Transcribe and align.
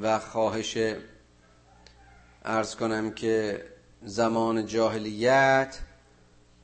و 0.00 0.18
خواهش 0.18 0.78
ارز 2.44 2.74
کنم 2.74 3.10
که 3.10 3.64
زمان 4.04 4.66
جاهلیت 4.66 5.78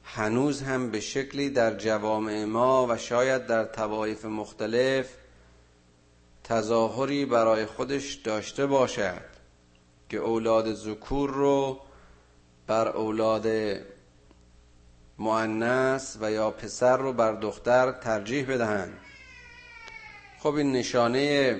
هنوز 0.04 0.62
هم 0.62 0.90
به 0.90 1.00
شکلی 1.00 1.50
در 1.50 1.74
جوامع 1.74 2.44
ما 2.44 2.86
و 2.86 2.96
شاید 2.96 3.46
در 3.46 3.64
توایف 3.64 4.24
مختلف 4.24 5.08
تظاهری 6.44 7.26
برای 7.26 7.66
خودش 7.66 8.14
داشته 8.14 8.66
باشد 8.66 9.22
که 10.08 10.16
اولاد 10.16 10.74
ذکور 10.74 11.30
رو 11.30 11.80
بر 12.66 12.88
اولاد 12.88 13.46
معنس 15.18 16.16
و 16.20 16.32
یا 16.32 16.50
پسر 16.50 16.96
رو 16.96 17.12
بر 17.12 17.32
دختر 17.32 17.92
ترجیح 17.92 18.54
بدهند. 18.54 18.98
خب 20.38 20.54
این 20.54 20.72
نشانه 20.72 21.56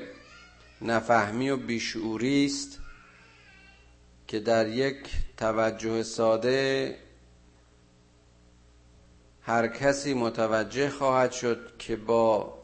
نفهمی 0.83 1.51
و 1.51 1.57
بیشعوری 1.57 2.47
است 2.47 2.81
که 4.27 4.41
در 4.41 4.69
یک 4.69 4.97
توجه 5.37 6.03
ساده 6.03 6.97
هر 9.43 9.69
کسی 9.69 10.15
متوجه 10.15 10.91
خواهد 10.91 11.33
شد 11.33 11.73
که 11.79 11.97
با 11.97 12.59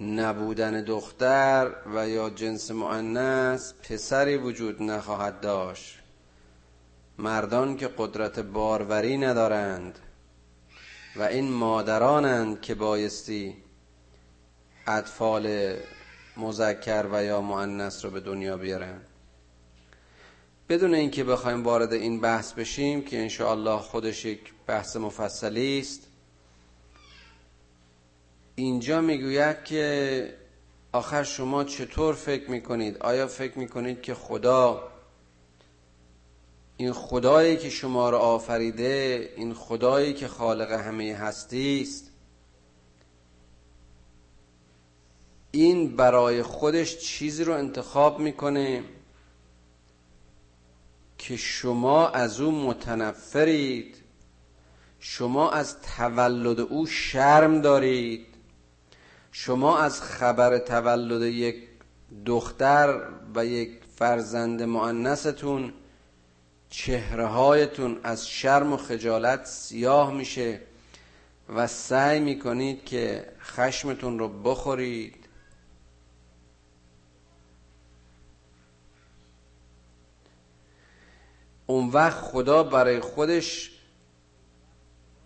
نبودن 0.00 0.84
دختر 0.84 1.72
و 1.94 2.08
یا 2.08 2.30
جنس 2.30 2.70
معنس 2.70 3.74
پسری 3.74 4.36
وجود 4.36 4.82
نخواهد 4.82 5.40
داشت. 5.40 5.98
مردان 7.18 7.76
که 7.76 7.90
قدرت 7.98 8.38
باروری 8.40 9.18
ندارند 9.18 9.98
و 11.16 11.22
این 11.22 11.50
مادرانند 11.50 12.60
که 12.60 12.74
بایستی 12.74 13.56
اطفال 14.86 15.76
مذکر 16.36 17.06
و 17.12 17.24
یا 17.24 17.40
معنس 17.40 18.04
رو 18.04 18.10
به 18.10 18.20
دنیا 18.20 18.56
بیارن. 18.56 19.00
بدون 20.68 20.94
اینکه 20.94 21.24
بخوایم 21.24 21.62
وارد 21.64 21.92
این 21.92 22.20
بحث 22.20 22.52
بشیم 22.52 23.02
که 23.02 23.18
انشاءالله 23.18 23.78
خودش 23.78 24.24
یک 24.24 24.40
بحث 24.66 24.96
مفصلی 24.96 25.78
است 25.78 26.00
اینجا 28.54 29.00
می‌گوید 29.00 29.64
که 29.64 30.34
آخر 30.92 31.22
شما 31.22 31.64
چطور 31.64 32.14
فکر 32.14 32.50
می‌کنید؟ 32.50 32.98
آیا 32.98 33.26
فکر 33.26 33.58
می‌کنید 33.58 34.02
که 34.02 34.14
خدا 34.14 34.88
این 36.76 36.92
خدایی 36.92 37.56
که 37.56 37.70
شما 37.70 38.10
را 38.10 38.18
آفریده 38.18 39.32
این 39.36 39.54
خدایی 39.54 40.14
که 40.14 40.28
خالق 40.28 40.72
همه 40.72 41.14
هستی 41.14 41.82
است؟ 41.82 42.11
این 45.54 45.96
برای 45.96 46.42
خودش 46.42 46.98
چیزی 46.98 47.44
رو 47.44 47.52
انتخاب 47.52 48.18
می‌کنه 48.18 48.84
که 51.18 51.36
شما 51.36 52.08
از 52.08 52.40
او 52.40 52.50
متنفرید 52.50 53.96
شما 55.00 55.50
از 55.50 55.76
تولد 55.96 56.60
او 56.60 56.86
شرم 56.86 57.60
دارید 57.60 58.26
شما 59.32 59.78
از 59.78 60.02
خبر 60.02 60.58
تولد 60.58 61.22
یک 61.22 61.56
دختر 62.26 63.08
و 63.34 63.46
یک 63.46 63.70
فرزند 63.96 64.62
معنستون 64.62 65.72
چهره 66.70 67.26
هایتون 67.26 68.00
از 68.02 68.28
شرم 68.28 68.72
و 68.72 68.76
خجالت 68.76 69.46
سیاه 69.46 70.14
میشه 70.14 70.60
و 71.48 71.66
سعی 71.66 72.20
می‌کنید 72.20 72.84
که 72.84 73.32
خشمتون 73.40 74.18
رو 74.18 74.28
بخورید. 74.28 75.21
اون 81.66 81.88
وقت 81.88 82.20
خدا 82.20 82.62
برای 82.62 83.00
خودش 83.00 83.70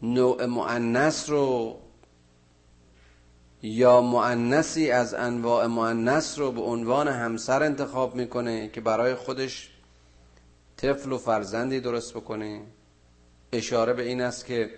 نوع 0.02 0.46
معنس 0.46 1.30
رو 1.30 1.78
یا 3.62 4.00
معنسی 4.00 4.90
از 4.90 5.14
انواع 5.14 5.66
معنس 5.66 6.38
رو 6.38 6.52
به 6.52 6.60
عنوان 6.60 7.08
همسر 7.08 7.62
انتخاب 7.62 8.14
می‌کنه 8.14 8.68
که 8.68 8.80
برای 8.80 9.14
خودش 9.14 9.70
طفل 10.76 11.12
و 11.12 11.18
فرزندی 11.18 11.80
درست 11.80 12.14
بکنه. 12.14 12.62
اشاره 13.52 13.92
به 13.92 14.02
این 14.02 14.20
است 14.20 14.46
که 14.46 14.70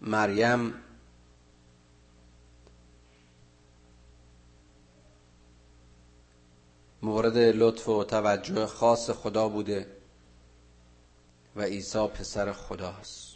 مریم 0.00 0.74
مورد 7.02 7.38
لطف 7.38 7.88
و 7.88 8.04
توجه 8.04 8.66
خاص 8.66 9.10
خدا 9.10 9.48
بوده 9.48 9.86
و 11.56 11.62
عیسی 11.62 12.06
پسر 12.06 12.52
خداست. 12.52 13.32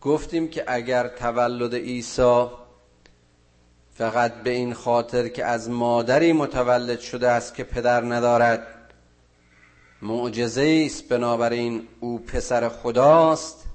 گفتیم 0.00 0.48
که 0.48 0.64
اگر 0.66 1.08
تولد 1.08 1.74
عیسی 1.74 2.46
فقط 3.94 4.34
به 4.34 4.50
این 4.50 4.74
خاطر 4.74 5.28
که 5.28 5.44
از 5.44 5.70
مادری 5.70 6.32
متولد 6.32 7.00
شده 7.00 7.28
است 7.28 7.54
که 7.54 7.64
پدر 7.64 8.00
ندارد 8.00 8.66
معجزه 10.02 10.82
است 10.86 11.08
بنابراین 11.08 11.88
او 12.00 12.18
پسر 12.18 12.68
خداست 12.68 13.71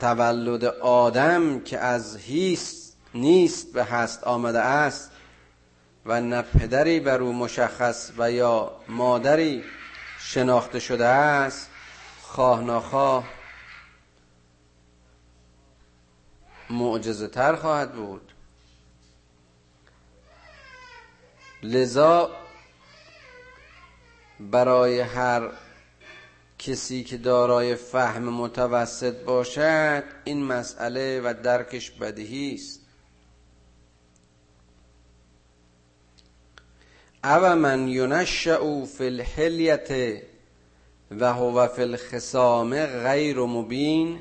تولد 0.00 0.64
آدم 0.80 1.60
که 1.60 1.78
از 1.78 2.16
هیست 2.16 2.96
نیست 3.14 3.72
به 3.72 3.84
هست 3.84 4.24
آمده 4.24 4.60
است 4.60 5.10
و 6.06 6.20
نه 6.20 6.42
پدری 6.42 7.00
بر 7.00 7.20
او 7.20 7.32
مشخص 7.32 8.10
و 8.18 8.30
یا 8.32 8.72
مادری 8.88 9.64
شناخته 10.18 10.80
شده 10.80 11.06
است 11.06 11.70
خواه 12.22 12.60
نخواه 12.60 13.24
معجزه 16.70 17.28
تر 17.28 17.56
خواهد 17.56 17.92
بود. 17.92 18.32
لذا 21.62 22.30
برای 24.40 25.00
هر 25.00 25.50
کسی 26.58 27.04
که 27.04 27.16
دارای 27.16 27.74
فهم 27.74 28.22
متوسط 28.22 29.24
باشد 29.24 30.04
این 30.24 30.44
مسئله 30.44 31.20
و 31.20 31.34
درکش 31.42 31.90
بدیهی 31.90 32.54
است. 32.54 32.80
او 37.24 37.54
من 37.54 37.88
ینشأ 37.88 38.84
فی 38.84 39.04
الحلیت 39.04 40.22
و 41.10 41.32
هو 41.32 41.66
فی 41.66 41.82
الخصام 41.82 42.86
غیر 42.86 43.38
مبین 43.38 44.18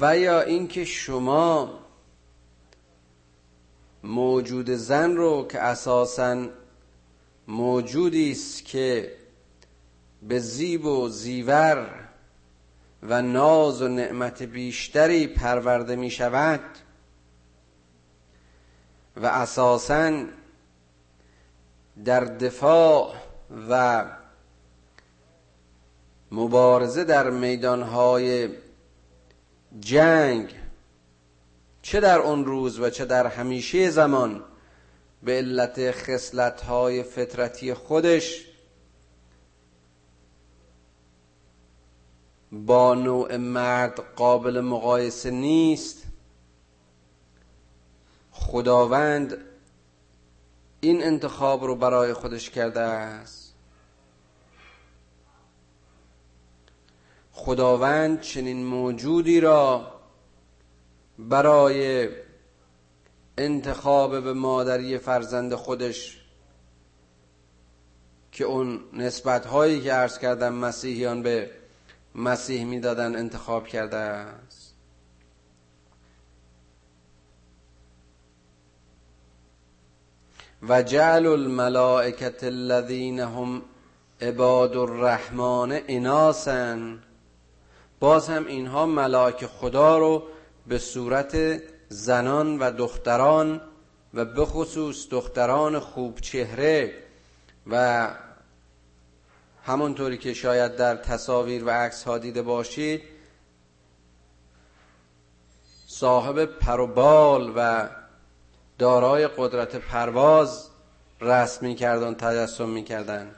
و 0.00 0.18
یا 0.18 0.40
اینکه 0.40 0.84
شما 0.84 1.78
موجود 4.02 4.70
زن 4.70 5.16
رو 5.16 5.46
که 5.48 5.60
اساسا 5.60 6.46
موجودی 7.48 8.32
است 8.32 8.64
که 8.64 9.16
به 10.22 10.38
زیب 10.38 10.84
و 10.84 11.08
زیور 11.08 12.08
و 13.02 13.22
ناز 13.22 13.82
و 13.82 13.88
نعمت 13.88 14.42
بیشتری 14.42 15.26
پرورده 15.26 15.96
می 15.96 16.10
شود 16.10 16.60
و 19.16 19.26
اساسا 19.26 20.24
در 22.04 22.24
دفاع 22.24 23.14
و 23.70 24.04
مبارزه 26.32 27.04
در 27.04 27.30
میدانهای 27.30 28.48
جنگ 29.80 30.54
چه 31.82 32.00
در 32.00 32.18
اون 32.18 32.44
روز 32.44 32.80
و 32.80 32.90
چه 32.90 33.04
در 33.04 33.26
همیشه 33.26 33.90
زمان 33.90 34.44
به 35.22 35.32
علت 35.32 35.90
خصلت 35.90 36.60
های 36.60 37.02
فطرتی 37.02 37.74
خودش 37.74 38.46
با 42.52 42.94
نوع 42.94 43.36
مرد 43.36 44.00
قابل 44.16 44.60
مقایسه 44.60 45.30
نیست. 45.30 46.02
خداوند 48.30 49.36
این 50.80 51.02
انتخاب 51.02 51.64
رو 51.64 51.74
برای 51.74 52.12
خودش 52.12 52.50
کرده 52.50 52.80
است. 52.80 53.54
خداوند 57.32 58.20
چنین 58.20 58.64
موجودی 58.64 59.40
را 59.40 59.92
برای 61.18 62.08
انتخاب 63.38 64.24
به 64.24 64.32
مادری 64.32 64.98
فرزند 64.98 65.54
خودش 65.54 66.20
که 68.32 68.44
اون 68.44 68.80
نسبت 68.92 69.46
هایی 69.46 69.80
که 69.80 69.92
عرض 69.92 70.18
کردم 70.18 70.54
مسیحیان 70.54 71.22
به 71.22 71.50
مسیح 72.14 72.64
می‌دادن 72.64 73.16
انتخاب 73.16 73.66
کرده 73.66 73.96
است. 73.96 74.74
و 80.68 80.82
جعل 80.82 81.26
الملائکت 81.26 82.44
الذین 82.44 83.20
هم 83.20 83.62
عباد 84.20 84.76
الرحمن 84.76 85.80
اناسن 85.88 86.98
باز 88.00 88.28
هم 88.28 88.46
اینها 88.46 88.86
ملائک 88.86 89.46
خدا 89.46 89.98
رو 89.98 90.22
به 90.66 90.78
صورت 90.78 91.62
زنان 91.88 92.58
و 92.58 92.70
دختران 92.70 93.60
و 94.14 94.24
به 94.24 94.44
خصوص 94.44 95.08
دختران 95.10 95.78
خوب 95.78 96.20
چهره 96.20 96.94
و 97.66 98.08
همونطوری 99.64 100.18
که 100.18 100.34
شاید 100.34 100.76
در 100.76 100.96
تصاویر 100.96 101.64
و 101.64 101.70
عکس 101.70 102.04
ها 102.04 102.18
دیده 102.18 102.42
باشید 102.42 103.02
صاحب 105.86 106.44
پروبال 106.44 107.52
و 107.56 107.88
دارای 108.78 109.28
قدرت 109.36 109.76
پرواز 109.76 110.68
رسم 111.20 111.74
کردن 111.74 112.14
تجسم 112.14 112.68
می‌کردن. 112.68 113.30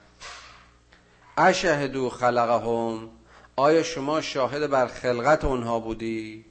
اشهدو 1.37 2.11
خلقهم 2.11 3.09
آیا 3.57 3.83
شما 3.83 4.21
شاهد 4.21 4.71
بر 4.71 4.87
خلقت 4.87 5.45
اونها 5.45 5.81
بودی 5.81 6.45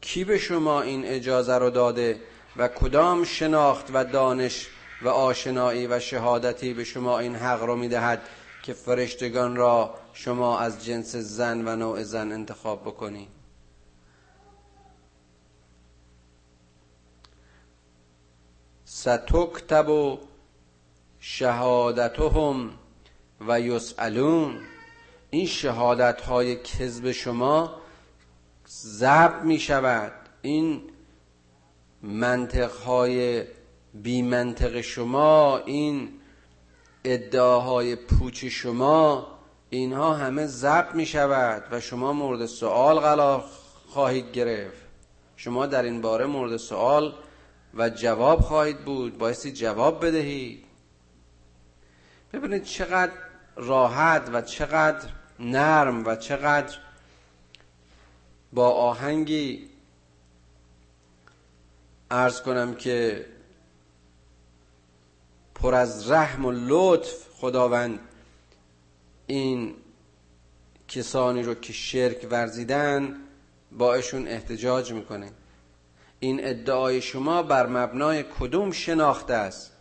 کی 0.00 0.24
به 0.24 0.38
شما 0.38 0.82
این 0.82 1.04
اجازه 1.04 1.54
رو 1.54 1.70
داده 1.70 2.20
و 2.56 2.68
کدام 2.68 3.24
شناخت 3.24 3.86
و 3.92 4.04
دانش 4.04 4.66
و 5.02 5.08
آشنایی 5.08 5.86
و 5.86 6.00
شهادتی 6.00 6.74
به 6.74 6.84
شما 6.84 7.18
این 7.18 7.34
حق 7.34 7.62
رو 7.62 7.76
می‌دهد 7.76 8.22
که 8.62 8.72
فرشتگان 8.72 9.56
را 9.56 9.94
شما 10.12 10.58
از 10.58 10.84
جنس 10.84 11.16
زن 11.16 11.68
و 11.68 11.76
نوع 11.76 12.02
زن 12.02 12.32
انتخاب 12.32 12.80
بکنی؟ 12.82 13.28
ستکتب 18.84 20.18
شهادتهم 21.20 22.70
و 23.48 23.60
یسالون 23.60 24.60
این 25.30 25.46
شهادت 25.46 26.20
های 26.20 26.56
کذب 26.56 27.10
شما 27.12 27.85
ضبط 28.68 29.42
می 29.42 29.58
شود. 29.58 30.12
این 30.42 30.82
منطق 32.02 32.72
های 32.72 33.44
بی 33.94 34.22
منطق 34.22 34.80
شما 34.80 35.58
این 35.58 36.08
ادعاهای 37.04 37.96
پوچ 37.96 38.44
شما 38.44 39.26
اینها 39.70 40.14
همه 40.14 40.46
ضبط 40.46 40.94
می 40.94 41.06
شود 41.06 41.62
و 41.70 41.80
شما 41.80 42.12
مورد 42.12 42.46
سوال 42.46 42.98
قرار 42.98 43.44
خواهید 43.86 44.32
گرفت. 44.32 44.86
شما 45.36 45.66
در 45.66 45.82
این 45.82 46.00
باره 46.00 46.26
مورد 46.26 46.56
سوال 46.56 47.14
و 47.74 47.90
جواب 47.90 48.40
خواهید 48.40 48.78
بود. 48.78 49.18
بایستی 49.18 49.52
جواب 49.52 50.06
بدهید. 50.06 50.64
ببینید 52.32 52.62
چقدر 52.62 53.12
راحت 53.56 54.30
و 54.32 54.42
چقدر 54.42 55.08
نرم 55.40 56.06
و 56.06 56.16
چقدر 56.16 56.76
با 58.52 58.70
آهنگی 58.70 59.68
ارز 62.10 62.42
کنم 62.42 62.74
که 62.74 63.26
پر 65.54 65.74
از 65.74 66.10
رحم 66.10 66.44
و 66.44 66.52
لطف 66.52 67.28
خداوند 67.32 68.00
این 69.26 69.74
کسانی 70.88 71.42
رو 71.42 71.54
که 71.54 71.72
شرک 71.72 72.26
ورزیدن 72.30 73.16
با 73.72 73.94
اشون 73.94 74.28
احتجاج 74.28 74.92
می‌کنه. 74.92 75.32
این 76.20 76.46
ادعای 76.46 77.02
شما 77.02 77.42
بر 77.42 77.66
مبنای 77.66 78.24
کدوم 78.38 78.70
شناخته 78.70 79.34
است؟ 79.34 79.72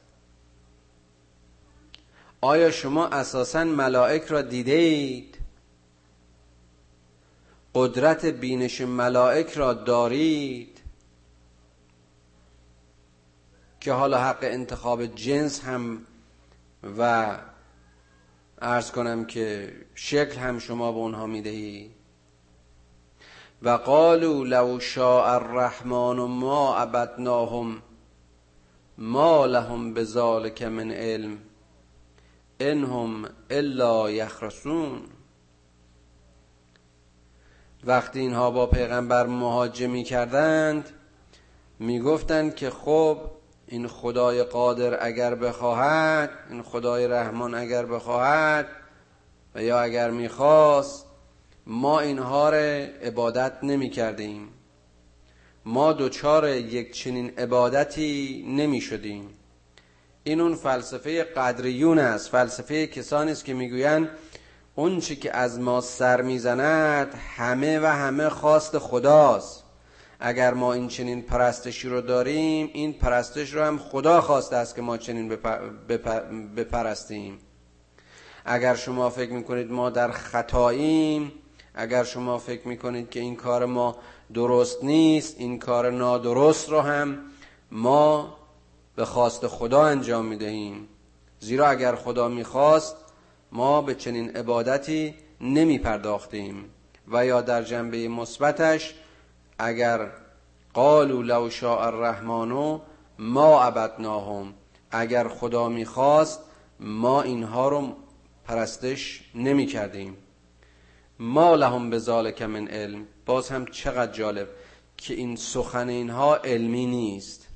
آیا 2.42 2.72
شما 2.72 3.08
اساسا 3.08 3.64
ملائک 3.64 4.24
را 4.24 4.42
دیده 4.42 4.72
اید 4.72 5.35
قدرت 7.78 8.26
بینش 8.26 8.82
ملائک 8.82 9.54
را 9.54 9.74
دارید 9.74 10.82
که 13.80 13.94
حالا 13.94 14.18
حق 14.18 14.40
انتخاب 14.42 15.06
جنس 15.06 15.64
هم 15.64 16.02
و 16.98 17.38
ارز 18.62 18.92
کنم 18.92 19.26
که 19.26 19.74
شکل 19.96 20.38
هم 20.38 20.60
شما 20.60 20.92
به 20.92 20.98
اونها 20.98 21.26
می‌دهید. 21.26 21.92
و 23.62 23.70
قالوا 23.70 24.44
لو 24.44 24.80
شاء 24.80 25.36
الرحمن 25.36 26.16
ما 26.16 26.76
عبدناهم 26.76 27.82
ما 28.98 29.46
لهم 29.46 29.94
بذلك 29.94 30.62
من 30.64 30.92
علم 30.92 31.38
انهم 32.60 33.26
الا 33.52 34.12
یخرسون. 34.12 35.15
وقتی 37.86 38.20
اینها 38.20 38.52
با 38.52 38.66
پیغمبر 38.66 39.26
مهاجمی 39.26 40.04
کردند 40.04 40.90
می‌گفتند 41.80 42.56
که 42.56 42.70
خب 42.70 43.18
این 43.68 43.88
خدای 43.88 44.44
قادر 44.44 45.06
اگر 45.06 45.36
بخواهد 45.36 46.30
این 46.50 46.64
خدای 46.64 47.08
رحمان 47.08 47.56
اگر 47.56 47.86
بخواهد 47.86 48.68
و 49.56 49.64
یا 49.64 49.82
اگر 49.82 50.12
می‌خواست 50.12 51.06
ما 51.68 52.00
اینها 52.00 52.50
را 52.50 52.58
عبادت 52.58 53.54
نمی 53.64 53.90
کردیم 53.90 54.50
ما 55.66 55.94
دوچار 55.94 56.50
یک 56.50 56.94
چنین 56.94 57.30
عبادتی 57.38 58.46
نمی 58.48 58.82
شدیم 58.82 59.30
این 60.24 60.42
اون 60.42 60.56
فلسفه 60.56 61.24
قدریون 61.24 62.00
است 62.00 62.30
فلسفه 62.30 62.88
کسانی 62.88 63.32
است 63.32 63.46
که 63.46 63.54
می‌گویند 63.54 64.10
اون 64.76 65.00
چی 65.00 65.16
که 65.16 65.38
از 65.38 65.60
ما 65.60 65.82
سر 65.82 66.22
می‌زند 66.22 67.16
همه 67.38 67.80
و 67.80 67.86
همه 67.86 68.30
خواست 68.30 68.78
خداست. 68.78 69.64
اگر 70.20 70.54
ما 70.54 70.74
این 70.74 70.88
چنین 70.88 71.22
پرستشی 71.22 71.90
رو 71.90 72.02
داریم 72.02 72.70
این 72.74 72.94
پرستش 72.94 73.54
رو 73.54 73.64
هم 73.64 73.78
خدا 73.78 74.22
خواسته 74.22 74.56
است 74.56 74.76
که 74.76 74.82
ما 74.82 74.98
چنین 74.98 75.38
بپرستیم. 76.58 77.38
اگر 78.46 78.76
شما 78.76 79.10
فکر 79.10 79.32
می‌کنید 79.32 79.72
ما 79.72 79.90
در 79.90 80.12
خطاییم 80.12 81.32
اگر 81.76 82.04
شما 82.04 82.38
فکر 82.38 82.68
می‌کنید 82.68 83.10
که 83.10 83.20
این 83.20 83.36
کار 83.36 83.66
ما 83.66 83.96
درست 84.34 84.84
نیست 84.84 85.36
این 85.38 85.60
کار 85.60 85.92
نادرست 85.92 86.70
رو 86.70 86.82
هم 86.82 87.18
ما 87.72 88.38
به 88.96 89.06
خواست 89.06 89.48
خدا 89.48 89.84
انجام 89.84 90.26
می‌دهیم. 90.26 90.88
زیرا 91.40 91.68
اگر 91.68 91.96
خدا 91.96 92.28
می‌خواست 92.28 92.96
ما 93.56 93.82
به 93.82 93.96
چنین 93.96 94.30
عبادتی 94.30 95.16
نمی 95.42 95.80
پرداختیم 95.80 96.70
و 97.08 97.26
یا 97.26 97.42
در 97.42 97.64
جنبه 97.64 98.08
مثبتش 98.08 98.94
اگر 99.60 100.10
قالوا 100.74 101.22
لو 101.22 101.50
شاء 101.50 101.88
الرحمن 101.88 102.82
ما 103.20 103.64
عبدناهم 103.64 104.54
اگر 104.92 105.28
خدا 105.28 105.70
می‌خواست 105.70 106.40
ما 106.80 107.22
اینها 107.22 107.70
رو 107.70 107.96
پرستش 108.46 109.24
نمی 109.36 109.66
کردیم 109.66 110.18
ما 111.20 111.56
لهم 111.56 111.90
به 111.90 112.00
ذالک 112.00 112.42
من 112.42 112.68
علم. 112.68 113.06
باز 113.26 113.50
هم 113.50 113.66
چقدر 113.66 114.12
جالب 114.12 114.48
که 114.98 115.14
این 115.14 115.36
سخن 115.36 115.90
اینها 115.90 116.36
علمی 116.36 116.86
نیست. 116.86 117.48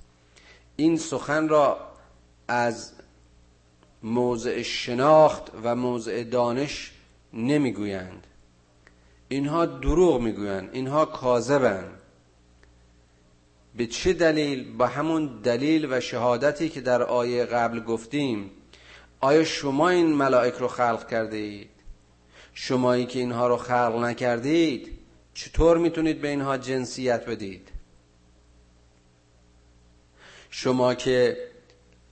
این 0.76 0.98
سخن 0.98 1.48
را 1.48 1.78
از 2.48 2.92
موضع 4.04 4.62
شناخت 4.62 5.52
و 5.64 5.76
موضع 5.76 6.24
دانش 6.24 6.92
نمی‌گویند. 7.34 8.28
اینها 9.28 9.66
دروغ 9.66 10.22
می‌گویند 10.22 10.70
اینها 10.74 11.06
کاذبند. 11.06 12.02
به 13.76 13.88
چه 13.88 14.14
دلیل؟ 14.14 14.78
با 14.78 14.88
همون 14.88 15.42
دلیل 15.42 15.88
و 15.94 16.00
شهادتی 16.00 16.70
که 16.70 16.82
در 16.82 17.04
آیه 17.04 17.46
قبل 17.46 17.80
گفتیم. 17.80 18.52
آیا 19.20 19.44
شما 19.44 19.90
این 19.90 20.14
ملائک 20.14 20.54
رو 20.54 20.68
خلق 20.68 21.08
کرده 21.08 21.38
اید 21.38 21.70
شمایی 22.54 23.06
که 23.06 23.20
اینها 23.20 23.48
رو 23.48 23.58
خلق 23.58 23.96
نکردید 23.96 25.00
چطور 25.34 25.78
می‌تونید 25.78 26.22
به 26.22 26.28
اینها 26.28 26.58
جنسیت 26.58 27.26
بدید؟ 27.26 27.70
شما 30.50 30.94
که 30.94 31.38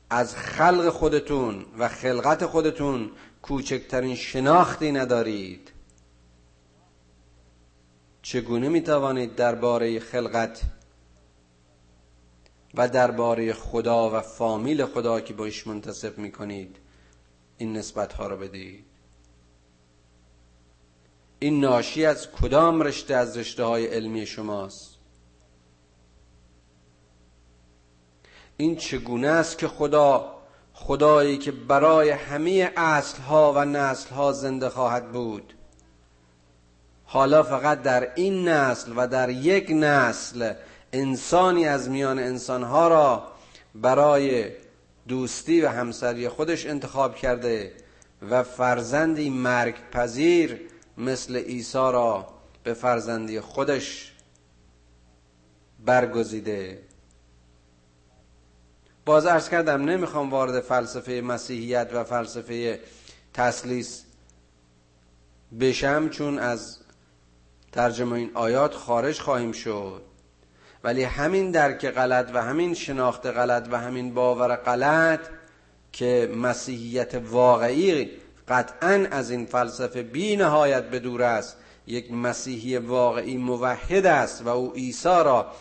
از 0.10 0.36
خلق 0.36 0.90
خودتون 0.90 1.66
و 1.78 1.88
خلقت 1.88 2.46
خودتون 2.46 3.12
کوچکترین 3.42 4.16
شناختی 4.16 4.92
ندارید. 4.92 5.72
چگونه 8.22 8.70
می‌توانید 8.70 9.36
درباره 9.36 10.00
خلقت 10.00 10.62
و 12.74 12.90
درباره 12.90 13.54
خدا 13.54 14.18
و 14.18 14.22
فامیل 14.22 14.86
خدا 14.86 15.22
که 15.22 15.34
با 15.34 15.46
ایش 15.46 15.68
منتصب 15.68 16.18
می‌کنید 16.18 16.78
این 17.58 17.78
نسبت 17.78 18.14
ها 18.14 18.28
رو 18.28 18.38
بدید؟ 18.38 18.86
این 21.40 21.60
ناشی 21.60 22.06
از 22.06 22.32
کدام 22.32 22.82
رشته 22.82 23.16
از 23.16 23.38
رشته 23.38 23.64
های 23.64 23.88
علمی 23.88 24.26
شماست؟ 24.26 24.97
این 28.58 28.76
چگونه 28.76 29.28
است 29.28 29.58
که 29.58 29.68
خدا 29.68 30.34
خدایی 30.74 31.38
که 31.38 31.52
برای 31.52 32.10
همه 32.10 32.72
اصل 32.78 33.22
ها 33.22 33.54
و 33.54 33.66
نسل 33.66 34.10
ها 34.10 34.32
زنده 34.32 34.70
خواهد 34.70 35.12
بود. 35.12 35.54
حالا 37.06 37.44
فقط 37.44 37.82
در 37.82 38.14
این 38.16 38.48
نسل 38.48 38.94
و 38.96 39.08
در 39.08 39.30
یک 39.30 39.72
نسل 39.72 40.54
انسانی 40.94 41.66
از 41.66 41.90
میان 41.90 42.20
انسانها 42.20 42.88
را 42.88 43.24
برای 43.76 44.52
دوستی 45.08 45.62
و 45.62 45.70
همسری 45.70 46.30
خودش 46.30 46.66
انتخاب 46.66 47.16
کرده 47.16 47.74
و 48.30 48.44
فرزندی 48.44 49.30
مرگ 49.30 49.76
پذیر 49.92 50.62
مثل 50.98 51.36
عیسی 51.36 51.78
را 51.78 52.28
به 52.64 52.74
فرزندی 52.74 53.40
خودش 53.40 54.14
برگزیده. 55.86 56.87
باز 59.08 59.26
ارز 59.26 59.50
کردم 59.50 59.82
نمی‌خوام 59.82 60.30
وارد 60.30 60.60
فلسفه 60.60 61.22
مسیحیت 61.26 61.90
و 61.94 62.04
فلسفه 62.04 62.80
تسلیس 63.34 64.04
بشم 65.60 66.10
چون 66.10 66.40
از 66.40 66.78
ترجمه 67.72 68.14
این 68.14 68.32
آیات 68.34 68.74
خارج 68.74 69.20
خواهیم 69.20 69.52
شد. 69.52 70.02
ولی 70.84 71.04
همین 71.04 71.52
درک 71.52 71.86
غلط 71.86 72.32
و 72.34 72.44
همین 72.44 72.74
شناخت 72.74 73.26
غلط 73.26 73.68
و 73.72 73.80
همین 73.80 74.14
باور 74.14 74.56
غلط 74.56 75.20
که 75.92 76.32
مسیحیت 76.36 77.16
واقعی 77.16 78.12
قطعا 78.48 79.08
از 79.12 79.32
این 79.32 79.46
فلسفه 79.46 80.04
بی 80.04 80.36
نهایت 80.36 80.90
به 80.90 81.00
دور 81.00 81.24
است 81.24 81.58
یک 81.88 82.12
مسیحی 82.12 82.78
واقعی 82.78 83.38
موحد 83.38 84.06
است 84.06 84.42
و 84.42 84.50
او 84.50 84.74
عیسی 84.74 85.10
را 85.10 85.52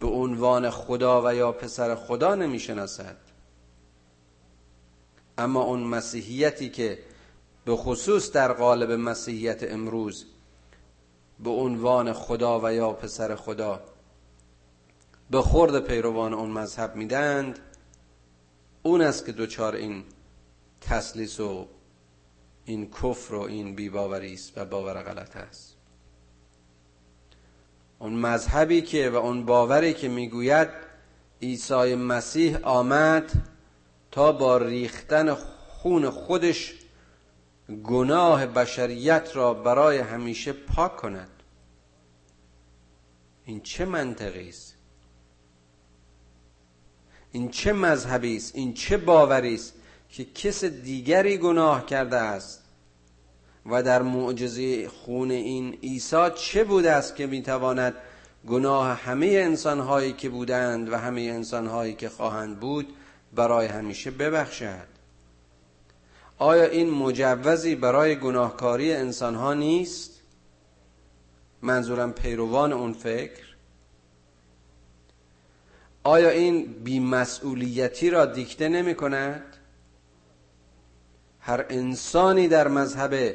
به 0.00 0.06
عنوان 0.06 0.70
خدا 0.70 1.22
و 1.26 1.34
یا 1.34 1.52
پسر 1.52 1.94
خدا 1.94 2.34
نمی‌شناسد. 2.34 3.16
اما 5.38 5.62
اون 5.62 5.80
مسیحیتی 5.80 6.68
که 6.68 6.98
به 7.64 7.76
خصوص 7.76 8.32
در 8.32 8.52
قالب 8.52 8.92
مسیحیت 8.92 9.72
امروز 9.72 10.26
به 11.40 11.50
عنوان 11.50 12.12
خدا 12.12 12.60
و 12.60 12.72
یا 12.72 12.92
پسر 12.92 13.36
خدا 13.36 13.80
به 15.30 15.42
خورد 15.42 15.78
پیروان 15.86 16.34
اون 16.34 16.50
مذهب 16.50 16.96
میدند 16.96 17.58
اون 18.82 19.00
است 19.00 19.26
که 19.26 19.32
دوچار 19.32 19.74
این 19.74 20.04
تسلیس 20.80 21.40
و 21.40 21.68
این 22.64 22.90
کفر 22.90 23.34
و 23.34 23.40
این 23.40 23.74
بیباوری 23.74 24.34
است 24.34 24.58
و 24.58 24.64
باور 24.64 25.02
غلط 25.02 25.36
است. 25.36 25.77
اون 27.98 28.12
مذهبی 28.12 28.82
که 28.82 29.10
و 29.10 29.16
اون 29.16 29.44
باوری 29.44 29.94
که 29.94 30.08
می‌گوید 30.08 30.68
عیسی 31.42 31.94
مسیح 31.94 32.58
آمد 32.62 33.32
تا 34.10 34.32
با 34.32 34.56
ریختن 34.56 35.34
خون 35.34 36.10
خودش 36.10 36.74
گناه 37.84 38.46
بشریت 38.46 39.30
را 39.34 39.54
برای 39.54 39.98
همیشه 39.98 40.52
پاک 40.52 40.96
کند. 40.96 41.30
این 43.44 43.60
چه 43.60 43.84
منطقی 43.84 44.48
است؟ 44.48 44.74
این 47.32 47.50
چه 47.50 47.72
مذهبی 47.72 48.36
است؟ 48.36 48.56
این 48.56 48.74
چه 48.74 48.96
باوری 48.96 49.54
است 49.54 49.74
که 50.08 50.24
کس 50.24 50.64
دیگری 50.64 51.38
گناه 51.38 51.86
کرده 51.86 52.16
است؟ 52.16 52.67
و 53.70 53.82
در 53.82 54.02
معجزه 54.02 54.88
خون 54.88 55.30
این 55.30 55.78
عیسی 55.82 56.30
چه 56.34 56.64
بوده 56.64 56.92
است 56.92 57.16
که 57.16 57.26
می‌تواند 57.26 57.94
گناه 58.48 58.88
همه 58.88 59.26
انسانهایی 59.26 60.12
که 60.12 60.28
بودند 60.28 60.92
و 60.92 60.96
همه 60.96 61.20
انسانهایی 61.20 61.94
که 61.94 62.08
خواهند 62.08 62.60
بود 62.60 62.96
برای 63.34 63.66
همیشه 63.66 64.10
ببخشد 64.10 64.88
آیا 66.38 66.64
این 66.64 66.90
مجوزی 66.90 67.74
برای 67.74 68.16
گناهکاری 68.16 68.92
انسانها 68.92 69.54
نیست؟ 69.54 70.10
منظورم 71.62 72.12
پیروان 72.12 72.72
اون 72.72 72.92
فکر 72.92 73.44
آیا 76.04 76.30
این 76.30 76.72
بیمسئولیتی 76.84 78.10
را 78.10 78.26
دیکته 78.26 78.68
نمی 78.68 78.94
کند؟ 78.94 79.56
هر 81.40 81.66
انسانی 81.68 82.48
در 82.48 82.68
مذهب 82.68 83.34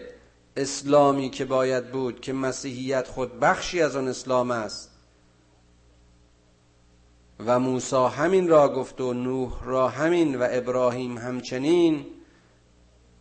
اسلامی 0.57 1.29
که 1.29 1.45
باید 1.45 1.91
بود 1.91 2.21
که 2.21 2.33
مسیحیت 2.33 3.07
خود 3.07 3.39
بخشی 3.39 3.81
از 3.81 3.95
آن 3.95 4.07
اسلام 4.07 4.51
است. 4.51 4.89
و 7.39 7.59
موسی 7.59 7.95
همین 7.95 8.47
را 8.47 8.73
گفت 8.73 9.01
و 9.01 9.13
نوح 9.13 9.63
را 9.63 9.89
همین 9.89 10.35
و 10.35 10.47
ابراهیم 10.51 11.17
همچنین. 11.17 12.05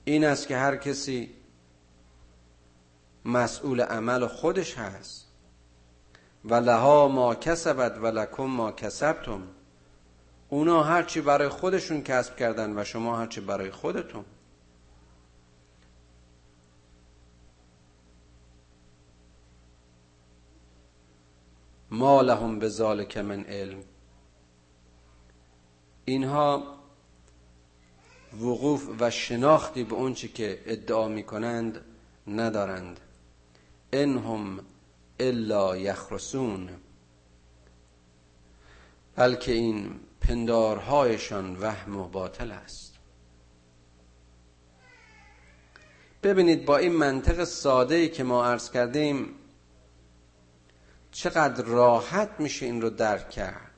این 0.04 0.24
است 0.24 0.48
که 0.48 0.56
هر 0.56 0.76
کسی 0.76 1.30
مسئول 3.24 3.80
عمل 3.80 4.26
خودش 4.26 4.78
هست. 4.78 5.26
و 6.44 6.54
لها 6.54 7.08
ما 7.08 7.34
کسبت 7.34 7.98
و 7.98 8.06
لکم 8.06 8.44
ما 8.44 8.72
کسبتم. 8.72 9.42
اونا 10.48 10.82
هرچی 10.82 11.20
برای 11.20 11.48
خودشون 11.48 12.02
کسب 12.02 12.36
کردن 12.36 12.78
و 12.78 12.84
شما 12.84 13.16
هرچی 13.16 13.40
برای 13.40 13.70
خودتون. 13.70 14.24
ما 21.92 22.22
لهم 22.22 22.58
به 22.58 22.68
ذالک 22.68 23.16
من 23.16 23.44
علم. 23.44 23.82
اینها 26.04 26.78
وقوف 28.40 28.88
و 29.00 29.10
شناختی 29.10 29.84
به 29.84 29.94
اونچه 29.94 30.28
که 30.28 30.62
ادعا 30.66 31.08
می 31.08 31.22
کنند 31.22 31.80
ندارند. 32.26 33.00
انهم 33.92 34.60
الا 35.20 35.76
یخرسون. 35.76 36.70
بلکه 39.16 39.52
این 39.52 40.00
پندارهایشان 40.20 41.56
وهم 41.56 41.96
و 41.96 42.08
باطل 42.08 42.50
است. 42.50 42.94
ببینید 46.22 46.64
با 46.64 46.76
این 46.76 46.92
منطق 46.92 47.44
ساده 47.44 47.94
ای 47.94 48.08
که 48.08 48.24
ما 48.24 48.44
عرض 48.44 48.70
کردیم 48.70 49.34
چقدر 51.12 51.64
راحت 51.64 52.30
میشه 52.38 52.66
این 52.66 52.82
رو 52.82 52.90
درک 52.90 53.30
کرد. 53.30 53.68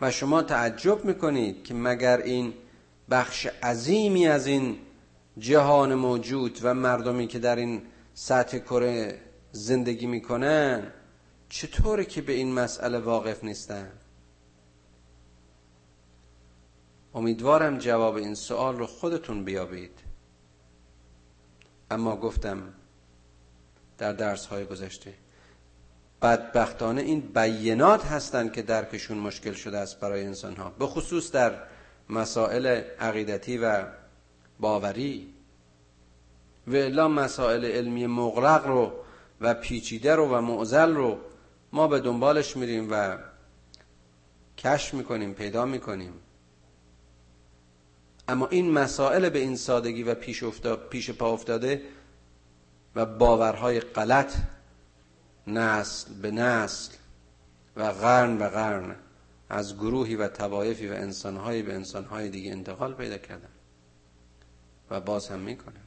و 0.00 0.10
شما 0.10 0.42
تعجب 0.42 1.04
می‌کنید 1.04 1.64
که 1.64 1.74
مگر 1.74 2.18
این 2.18 2.54
بخش 3.10 3.46
عظیمی 3.46 4.26
از 4.26 4.46
این 4.46 4.78
جهان 5.38 5.94
موجود 5.94 6.58
و 6.62 6.74
مردمی 6.74 7.26
که 7.26 7.38
در 7.38 7.56
این 7.56 7.82
سطح 8.14 8.58
کره 8.58 9.20
زندگی 9.52 10.06
می‌کنن 10.06 10.92
چطوره 11.48 12.04
که 12.04 12.22
به 12.22 12.32
این 12.32 12.52
مسئله 12.52 12.98
واقف 12.98 13.44
نیستن؟ 13.44 13.92
امیدوارم 17.14 17.78
جواب 17.78 18.14
این 18.14 18.34
سوال 18.34 18.78
رو 18.78 18.86
خودتون 18.86 19.44
بیابید. 19.44 20.00
اما 21.90 22.16
گفتم 22.16 22.74
در 23.98 24.12
درس 24.12 24.46
های 24.46 24.64
گذشته. 24.64 25.14
بدبختانه 26.22 27.02
این 27.02 27.20
بینات 27.20 28.04
هستند 28.04 28.52
که 28.52 28.62
درکشون 28.62 29.18
مشکل 29.18 29.52
شده 29.52 29.78
است 29.78 30.00
برای 30.00 30.24
انسان 30.24 30.56
ها 30.56 30.70
به 30.70 30.86
خصوص 30.86 31.32
در 31.32 31.58
مسائل 32.10 32.66
عقیدتی 33.00 33.58
و 33.58 33.84
باوری. 34.60 35.34
و 36.66 36.76
الا 36.76 37.08
مسائل 37.08 37.64
علمی 37.64 38.06
مغرق 38.06 38.66
رو 38.66 38.92
و 39.40 39.54
پیچیده 39.54 40.14
رو 40.14 40.28
و 40.28 40.40
معزل 40.40 40.94
رو 40.94 41.18
ما 41.72 41.88
به 41.88 42.00
دنبالش 42.00 42.56
میریم 42.56 42.88
و 42.90 43.18
کشف 44.58 44.94
می‌کنیم 44.94 45.34
پیدا 45.34 45.64
می‌کنیم. 45.64 46.12
اما 48.28 48.46
این 48.46 48.70
مسائل 48.70 49.28
به 49.28 49.38
این 49.38 49.56
سادگی 49.56 50.02
و 50.02 50.14
پیش, 50.14 50.44
پیش 50.90 51.10
پا 51.10 51.32
افتاده 51.32 51.82
و 52.94 53.06
باورهای 53.06 53.80
غلط 53.80 54.34
نسل 55.46 56.14
به 56.14 56.30
نسل 56.30 56.94
و 57.76 57.82
قرن 57.82 58.38
به 58.38 58.48
قرن 58.48 58.96
از 59.48 59.76
گروهی 59.76 60.16
و 60.16 60.28
توایفی 60.28 60.88
و 60.88 60.92
انسانهایی 60.92 61.62
به 61.62 61.74
انسانهای 61.74 62.28
دیگه 62.28 62.52
انتقال 62.52 62.94
پیدا 62.94 63.18
کردن 63.18 63.48
و 64.90 65.00
باز 65.00 65.28
هم 65.28 65.38
می‌کنن. 65.38 65.84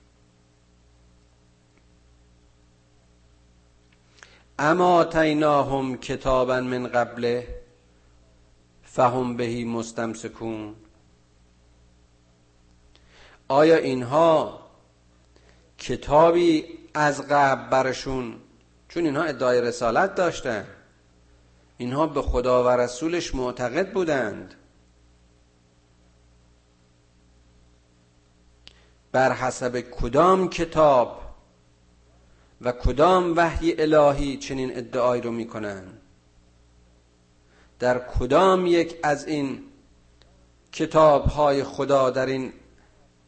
اما 4.59 5.03
تیناهم 5.03 5.97
کتابا 5.97 6.61
من 6.61 6.87
قبله 6.87 7.61
فهم 8.83 9.37
بهی 9.37 9.65
مستمسکون. 9.65 10.75
آیا 13.47 13.77
اینها 13.77 14.67
کتابی 15.77 16.76
از 16.97 17.27
قبل 17.27 17.69
برشون. 17.69 18.35
چون 18.89 19.05
اینها 19.05 19.23
ادعای 19.23 19.61
رسالت 19.61 20.15
داشتن. 20.15 20.65
اینها 21.77 22.07
به 22.07 22.21
خدا 22.21 22.63
و 22.63 22.67
رسولش 22.67 23.35
معتقد 23.35 23.93
بودند. 23.93 24.53
بر 29.11 29.31
حسب 29.31 29.81
کدام 29.81 30.49
کتاب 30.49 31.21
و 32.61 32.71
کدام 32.71 33.33
وحی 33.37 33.81
الهی 33.81 34.37
چنین 34.37 34.77
ادعایی 34.77 35.21
رو 35.21 35.31
می‌کنن؟ 35.31 35.83
در 37.79 37.99
کدام 37.99 38.65
یک 38.65 38.99
از 39.03 39.27
این 39.27 39.63
کتاب 40.71 41.25
های 41.25 41.63
خدا 41.63 42.09
در 42.09 42.25
این 42.25 42.53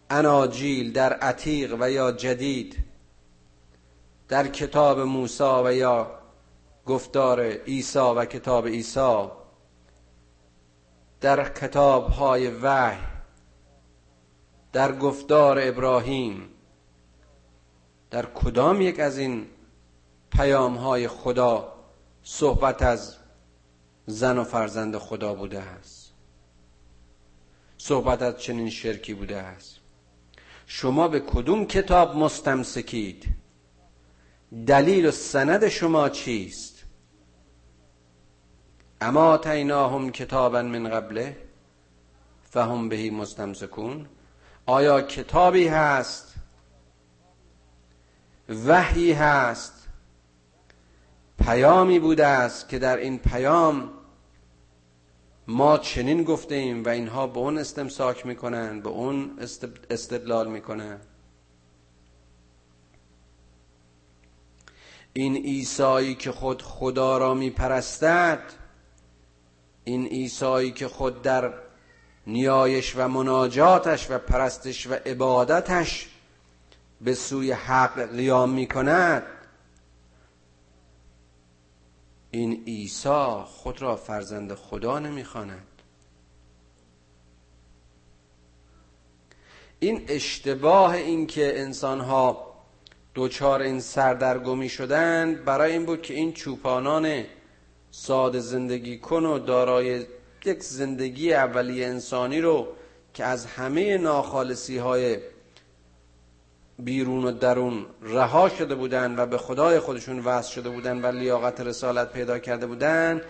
اناجیل 0.09 0.93
در 0.93 1.13
عتیق 1.13 1.77
و 1.79 1.91
یا 1.91 2.11
جدید 2.11 2.88
در 4.29 4.47
کتاب 4.47 4.99
موسی 4.99 5.43
و 5.65 5.73
یا 5.73 6.19
گفتار 6.85 7.41
عیسی 7.41 7.99
و 7.99 8.25
کتاب 8.25 8.67
عیسی 8.67 9.27
در 11.21 11.49
کتاب 11.49 12.09
های 12.09 12.47
وحی 12.47 12.97
در 14.73 14.97
گفتار 14.97 15.59
ابراهیم 15.61 16.49
در 18.11 18.25
کدام 18.25 18.81
یک 18.81 18.99
از 18.99 19.17
این 19.17 19.47
پیام 20.31 20.75
های 20.75 21.07
خدا 21.07 21.73
صحبت 22.23 22.81
از 22.81 23.15
زن 24.05 24.37
و 24.37 24.43
فرزند 24.43 24.97
خدا 24.97 25.33
بوده 25.33 25.59
است؟ 25.59 26.13
صحبت 27.77 28.21
از 28.21 28.37
چنین 28.37 28.69
شرکی 28.69 29.13
بوده 29.13 29.37
است؟ 29.37 29.79
شما 30.65 31.07
به 31.07 31.19
کدوم 31.19 31.65
کتاب 31.65 32.15
مستمسکید؟ 32.15 33.38
دلیل 34.67 35.05
و 35.05 35.11
سند 35.11 35.67
شما 35.67 36.09
چیست؟ 36.09 36.83
اما 39.01 39.37
تیناهم 39.37 40.11
کتابا 40.11 40.61
من 40.61 40.89
قبله 40.89 41.37
فهم 42.43 42.89
بهی 42.89 43.09
مستمسکون. 43.09 44.05
آیا 44.65 45.01
کتابی 45.01 45.67
هست؟ 45.67 46.35
وحی 48.65 49.11
هست. 49.11 49.87
پیامی 51.43 51.99
بوده 51.99 52.25
است 52.25 52.69
که 52.69 52.79
در 52.79 52.97
این 52.97 53.19
پیام 53.19 53.89
ما 55.47 55.77
چنین 55.77 56.23
گفته 56.23 56.55
ایم 56.55 56.83
و 56.83 56.89
اینها 56.89 57.27
به 57.27 57.39
اون 57.39 57.57
استمساک 57.57 58.25
می‌کنن 58.25 58.81
به 58.81 58.89
اون 58.89 59.39
استدلال 59.89 60.51
می‌کنن. 60.51 60.99
این 65.13 65.35
عیسایی 65.35 66.15
که 66.15 66.31
خود 66.31 66.61
خدا 66.61 67.17
را 67.17 67.33
میپرستد 67.33 68.43
این 69.83 70.05
عیسایی 70.05 70.71
که 70.71 70.87
خود 70.87 71.21
در 71.21 71.53
نیایش 72.27 72.95
و 72.95 73.07
مناجاتش 73.07 74.11
و 74.11 74.17
پرستش 74.17 74.87
و 74.87 74.93
عبادتش 74.93 76.09
به 77.01 77.13
سوی 77.13 77.51
حق 77.51 78.15
قیام 78.15 78.49
می 78.49 78.67
کند 78.67 79.23
این 82.31 82.63
عیسی 82.67 83.43
خود 83.45 83.81
را 83.81 83.95
فرزند 83.95 84.53
خدا 84.53 84.99
نمی‌خواند. 84.99 85.67
این 89.79 90.05
اشتباه 90.07 90.91
این 90.93 91.27
که 91.27 91.61
انسان 91.61 91.99
ها 91.99 92.48
دوچار 93.19 93.61
این 93.61 93.79
سردرگمی 93.79 94.69
شدند 94.69 95.45
برای 95.45 95.71
این 95.71 95.85
بود 95.85 96.01
که 96.01 96.13
این 96.13 96.33
چوپانان 96.33 97.23
ساده 97.91 98.39
زندگی 98.39 98.97
کن 98.97 99.25
و 99.25 99.39
دارای 99.39 100.05
یک 100.45 100.63
زندگی 100.63 101.33
اولیه 101.33 101.87
انسانی 101.87 102.41
رو 102.41 102.67
که 103.13 103.25
از 103.25 103.45
همه 103.45 103.97
ناخالصی 103.97 104.77
های 104.77 105.17
بیرون 106.79 107.25
و 107.25 107.31
درون 107.31 107.85
رها 108.01 108.49
شده 108.49 108.75
بودند 108.75 109.19
و 109.19 109.25
به 109.25 109.37
خدای 109.37 109.79
خودشون 109.79 110.19
وصل 110.19 110.51
شده 110.51 110.69
بودند 110.69 111.03
و 111.03 111.07
لیاقت 111.07 111.61
رسالت 111.61 112.11
پیدا 112.11 112.39
کرده 112.39 112.67
بودند 112.67 113.21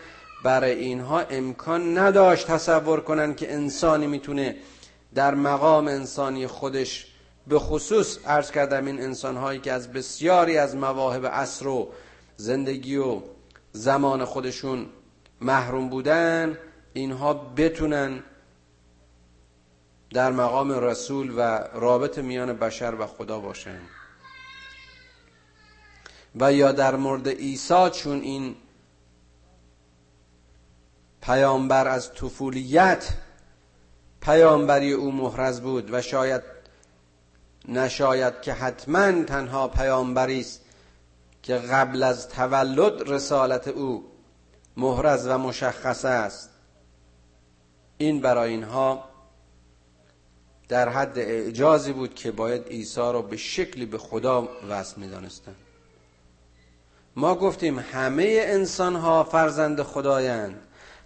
برای 0.44 0.72
اینها 0.72 1.20
امکان 1.20 1.98
نداشت 1.98 2.48
تصور 2.48 3.00
کنند 3.00 3.38
که 3.38 3.54
انسانی 3.54 4.08
می‌تونه 4.08 4.56
در 5.16 5.36
مقام 5.36 5.88
انسانی 5.88 6.48
خودش 6.48 7.08
به 7.50 7.60
خصوص 7.60 8.18
عرض 8.26 8.52
کردم 8.52 8.86
این 8.86 9.02
انسان 9.02 9.38
هایی 9.38 9.60
که 9.60 9.72
از 9.72 9.92
بسیاری 9.92 10.58
از 10.58 10.76
مواهب 10.76 11.26
عصر 11.26 11.68
و 11.68 11.90
زندگی 12.38 12.98
و 12.98 13.22
زمان 13.72 14.26
خودشون 14.26 14.86
محروم 15.42 15.90
بودن 15.90 16.58
اینها 16.94 17.34
بتونن 17.34 18.24
در 20.14 20.32
مقام 20.32 20.72
رسول 20.72 21.34
و 21.38 21.42
رابط 21.74 22.18
میان 22.18 22.54
بشر 22.54 22.96
و 22.96 23.06
خدا 23.06 23.40
باشن. 23.40 23.80
و 26.36 26.54
یا 26.54 26.72
در 26.72 26.96
مورد 26.96 27.28
عیسی 27.28 27.90
چون 27.90 28.22
این 28.22 28.56
پیامبر 31.22 31.88
از 31.88 32.14
طفولیت 32.14 33.10
پیامبری 34.22 34.94
او 34.94 35.12
محرز 35.12 35.62
بود 35.62 35.94
و 35.94 36.02
شاید 36.02 36.59
نشاید 37.70 38.42
که 38.42 38.54
حتما 38.54 39.24
تنها 39.24 39.68
پیامبری 39.68 40.40
است 40.40 40.62
که 41.44 41.56
قبل 41.56 42.04
از 42.04 42.30
تولد 42.30 43.10
رسالت 43.10 43.68
او 43.68 44.06
محرز 44.78 45.28
و 45.28 45.38
مشخص 45.38 46.06
است. 46.06 46.50
این 47.98 48.22
برای 48.22 48.52
اینها 48.52 49.10
در 50.68 50.90
حد 50.90 51.20
اعجازی 51.20 51.94
بود 51.94 52.16
که 52.16 52.32
باید 52.32 52.68
عیسی 52.68 53.00
را 53.00 53.22
به 53.22 53.38
شکلی 53.38 53.86
به 53.86 53.98
خدا 53.98 54.50
وصل 54.70 55.02
می‌دانستند. 55.02 55.56
ما 57.16 57.36
گفتیم 57.36 57.80
همه 57.80 58.40
انسان 58.44 58.96
ها 58.96 59.24
فرزند 59.24 59.84
خدایند 59.84 60.60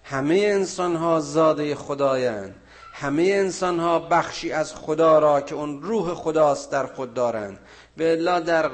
همه 0.04 0.36
انسان 0.36 0.96
ها 0.96 1.20
زاده 1.20 1.76
خدایند. 1.76 2.56
همه 2.96 3.24
انسان 3.24 3.80
ها 3.80 4.00
بخشی 4.00 4.52
از 4.52 4.76
خدا 4.76 5.20
را 5.20 5.42
که 5.42 5.56
اون 5.56 5.82
روح 5.82 6.14
خداست 6.14 6.72
در 6.72 6.86
خود 6.86 7.14
دارند. 7.14 7.60
به 7.98 8.12
الا 8.12 8.40
در 8.40 8.72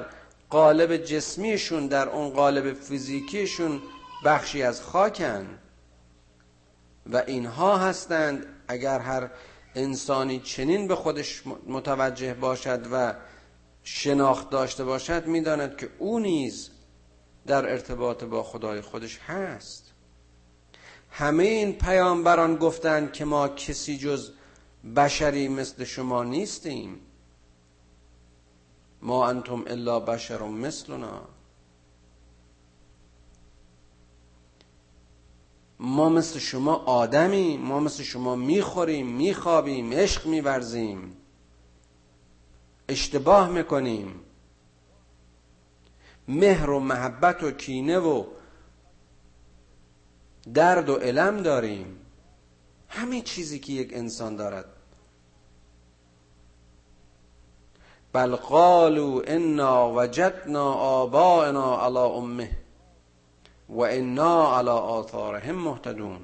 قالب 0.50 0.98
جسمیشون 0.98 1.88
در 1.88 2.10
اون 2.10 2.30
قالب 2.30 2.74
فیزیکیشون 2.74 3.82
بخشی 4.26 4.64
از 4.64 4.82
خاکن. 4.82 5.60
و 7.06 7.24
اینها 7.28 7.78
هستند 7.78 8.46
اگر 8.68 9.00
هر 9.00 9.30
انسانی 9.76 10.40
چنین 10.40 10.88
به 10.88 10.96
خودش 10.96 11.44
متوجه 11.68 12.34
باشد 12.34 12.88
و 12.92 13.14
شناخت 13.84 14.50
داشته 14.50 14.84
باشد 14.84 15.26
می‌داند 15.26 15.78
که 15.78 15.90
او 16.00 16.20
نیز 16.20 16.70
در 17.48 17.70
ارتباط 17.72 18.24
با 18.24 18.44
خدای 18.44 18.82
خودش 18.82 19.20
هست. 19.20 19.89
همه 21.12 21.44
این 21.44 21.74
پیامبران 21.74 22.56
گفتند 22.56 23.14
که 23.14 23.26
ما 23.26 23.48
کسی 23.48 23.98
جز 23.98 24.32
بشری 24.96 25.48
مثل 25.48 25.84
شما 25.84 26.24
نیستیم. 26.24 27.02
ما 29.02 29.28
انتم 29.28 29.64
الا 29.68 30.00
بشر 30.00 30.44
مثلنا. 30.44 31.22
ما 35.80 36.10
مثل 36.10 36.40
شما 36.40 36.76
آدمیم 36.76 37.62
ما 37.62 37.80
مثل 37.80 38.04
شما 38.04 38.36
می‌خوریم 38.36 39.08
میخوابیم 39.08 39.94
عشق 39.94 40.26
میورزیم. 40.26 41.18
اشتباه 42.90 43.50
می‌کنیم. 43.50 44.20
مهر 46.28 46.70
و 46.70 46.80
محبت 46.80 47.44
و 47.44 47.52
کینه 47.52 48.00
و 48.00 48.26
درد 50.54 50.90
و 50.90 50.96
علم 50.96 51.42
داریم. 51.42 51.98
همه 52.90 53.22
چیزی 53.22 53.60
که 53.60 53.74
یک 53.74 53.94
انسان 53.94 54.36
دارد. 54.36 54.66
بل 58.14 58.36
قالوا 58.36 59.22
انا 59.22 59.92
وجدنا 59.96 60.74
آباءنا 60.74 61.86
على 61.86 61.98
امه 61.98 62.50
و 63.70 63.82
انا 63.82 64.58
علی 64.58 64.70
آثارهم 64.70 65.56
مهتدون. 65.56 66.20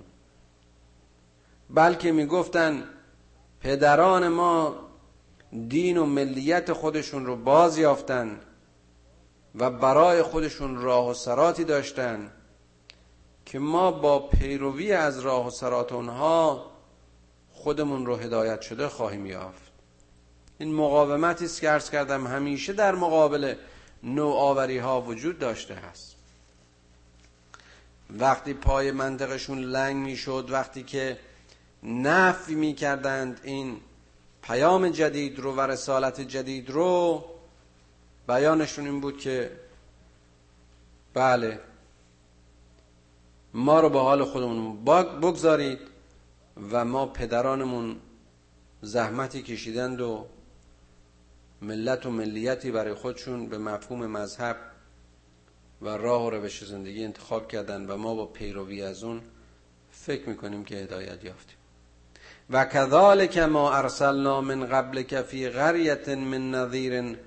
بلکه 1.70 2.12
می‌گفتن 2.12 2.84
پدران 3.62 4.28
ما 4.28 4.76
دین 5.68 5.98
و 5.98 6.06
ملیت 6.06 6.74
خودشون 6.74 7.26
رو 7.26 7.36
باز 7.36 7.78
یافتن 7.78 8.40
و 9.56 9.72
برای 9.72 10.22
خودشون 10.22 10.82
راه 10.82 11.10
و 11.10 11.14
سراتی 11.14 11.64
داشتن. 11.64 12.32
که 13.46 13.60
ما 13.60 13.92
با 13.92 14.20
پیروی 14.20 14.94
از 14.94 15.20
راه 15.20 15.48
و 15.48 15.50
سرات 15.50 15.92
اونها 15.92 16.72
خودمون 17.52 18.06
رو 18.06 18.16
هدایت 18.16 18.62
شده 18.62 18.88
خواهیم 18.88 19.26
یافت. 19.26 19.72
این 20.58 20.74
مقاومتی 20.74 21.46
است 21.46 21.62
که 21.62 21.70
عرض 21.70 21.90
کردم 21.90 22.28
همیشه 22.28 22.74
در 22.74 22.96
مقابل 22.96 23.56
نوآوری 24.04 24.78
ها 24.78 25.02
وجود 25.02 25.40
داشته 25.40 25.76
هست. 25.76 26.16
وقتی 28.10 28.54
پای 28.54 28.92
منطقشون 28.92 29.60
لنگ 29.60 29.96
می‌شد 29.96 30.48
وقتی 30.50 30.84
که 30.84 31.20
نفی 31.84 32.56
می‌کردند 32.56 33.40
این 33.44 33.82
پیام 34.42 34.90
جدید 34.90 35.40
رو 35.40 35.56
و 35.56 35.62
رسالت 35.62 36.22
جدید 36.22 36.70
رو 36.70 37.26
بیانشون 38.28 38.86
این 38.86 39.02
بود 39.02 39.18
که 39.18 39.52
بله 41.14 41.60
ما 43.56 43.80
رو 43.80 43.90
به 43.90 44.00
حال 44.00 44.24
خودمون 44.24 44.86
بگذارید 45.22 45.80
و 46.72 46.86
ما 46.86 47.06
پدرانمون 47.06 47.96
زحمتی 48.82 49.42
کشیدند 49.42 50.02
و 50.02 50.26
ملت 51.62 52.06
و 52.06 52.12
ملیتی 52.12 52.72
برای 52.72 52.94
خودشون 52.94 53.48
به 53.48 53.58
مفهوم 53.58 54.06
مذهب 54.06 54.58
و 55.82 55.90
راه 55.90 56.26
و 56.26 56.30
روش 56.30 56.64
زندگی 56.64 57.04
انتخاب 57.04 57.48
کردن 57.48 57.86
و 57.86 57.98
ما 57.98 58.16
با 58.16 58.26
پیروی 58.26 58.82
از 58.82 59.04
اون 59.04 59.22
فکر 59.92 60.30
می‌کنیم 60.30 60.66
که 60.66 60.76
هدایت 60.76 61.24
یافتیم. 61.24 61.58
و 62.50 62.66
کذالک 62.66 63.38
ما 63.38 63.74
ارسلنا 63.74 64.42
من 64.42 64.66
قبل 64.66 65.22
فی 65.22 65.50
قریت 65.50 66.10
من 66.10 66.52
نظیر 66.52 67.18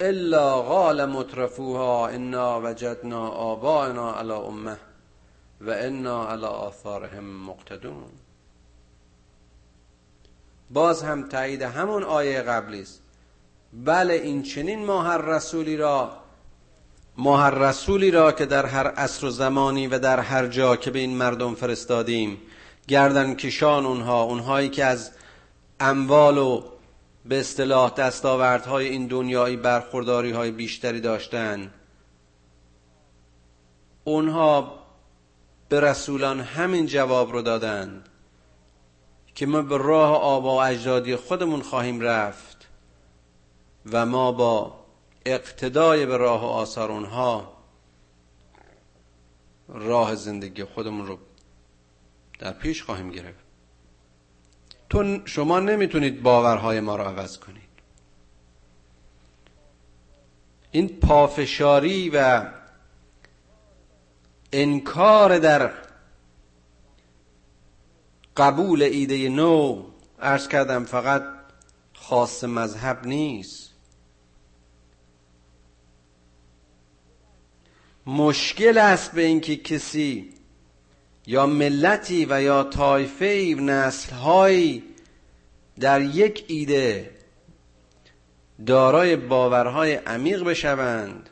الا 0.00 0.62
قال 0.62 1.04
مترفوها 1.04 2.08
انا 2.08 2.60
وجدنا 2.60 3.28
آبائنا 3.28 4.14
علی 4.14 4.32
امه. 4.32 4.89
و 5.60 5.70
انا 5.70 6.28
علی 6.32 6.44
آثارهم 6.44 7.24
مقتدون. 7.24 8.04
باز 10.70 11.02
هم 11.02 11.28
تایید 11.28 11.62
همون 11.62 12.02
آیه 12.02 12.42
قبلی 12.42 12.82
است 12.82 13.02
بله 13.72 14.14
این 14.14 14.42
چنین 14.42 14.84
ماه 14.84 15.16
رسولی 15.16 15.76
را 15.76 16.16
ماه 17.16 17.50
رسولی 17.50 18.10
را 18.10 18.32
که 18.32 18.46
در 18.46 18.66
هر 18.66 18.86
عصر 18.86 19.26
و 19.26 19.30
زمانی 19.30 19.86
و 19.86 19.98
در 19.98 20.20
هر 20.20 20.46
جا 20.46 20.76
که 20.76 20.90
به 20.90 20.98
این 20.98 21.16
مردم 21.16 21.54
فرستادیم 21.54 22.38
گردن 22.88 23.34
کشان 23.34 23.86
اونها 23.86 24.22
اونهایی 24.22 24.68
که 24.68 24.84
از 24.84 25.10
اموال 25.80 26.38
و 26.38 26.62
به 27.24 27.40
اصطلاح 27.40 27.94
دستاوردهای 27.94 28.88
این 28.88 29.06
دنیایی 29.06 29.56
برخورداری 29.56 30.30
های 30.30 30.50
بیشتری 30.50 31.00
داشتن 31.00 31.70
اونها 34.04 34.79
به 35.70 35.80
رسولان 35.80 36.40
همین 36.40 36.86
جواب 36.86 37.32
رو 37.32 37.42
دادند 37.42 38.08
که 39.34 39.46
ما 39.46 39.62
به 39.62 39.76
راه 39.78 40.16
آبا 40.16 40.56
و 40.56 40.62
اجدادی 40.62 41.16
خودمون 41.16 41.62
خواهیم 41.62 42.00
رفت 42.00 42.68
و 43.92 44.06
ما 44.06 44.32
با 44.32 44.80
اقتدای 45.26 46.06
به 46.06 46.16
راه 46.16 46.42
و 46.42 46.46
آثار 46.46 46.92
اونها 46.92 47.52
راه 49.68 50.14
زندگی 50.14 50.64
خودمون 50.64 51.06
رو 51.06 51.18
در 52.38 52.52
پیش 52.52 52.82
خواهیم 52.82 53.10
گرفت. 53.10 53.44
تو 54.88 55.18
شما 55.24 55.60
نمی‌تونید 55.60 56.22
باورهای 56.22 56.80
ما 56.80 56.96
رو 56.96 57.04
عوض 57.04 57.38
کنید. 57.38 57.70
این 60.70 60.88
پافشاری 60.88 62.10
و 62.10 62.46
انکار 64.52 65.38
در 65.38 65.72
قبول 68.36 68.82
ایده 68.82 69.28
نو 69.28 69.84
ارز 70.18 70.48
کردم 70.48 70.84
فقط 70.84 71.24
خاص 71.94 72.44
مذهب 72.44 73.06
نیست. 73.06 73.70
مشکل 78.06 78.78
است 78.78 79.12
به 79.12 79.22
اینکه 79.22 79.56
کسی 79.56 80.34
یا 81.26 81.46
ملتی 81.46 82.26
و 82.30 82.42
یا 82.42 82.62
طایفه 82.62 83.56
و 83.56 83.60
نسلهایی 83.60 84.82
در 85.80 86.00
یک 86.00 86.44
ایده 86.48 87.10
دارای 88.66 89.16
باورهای 89.16 89.94
عمیق 89.94 90.44
بشوند 90.44 91.28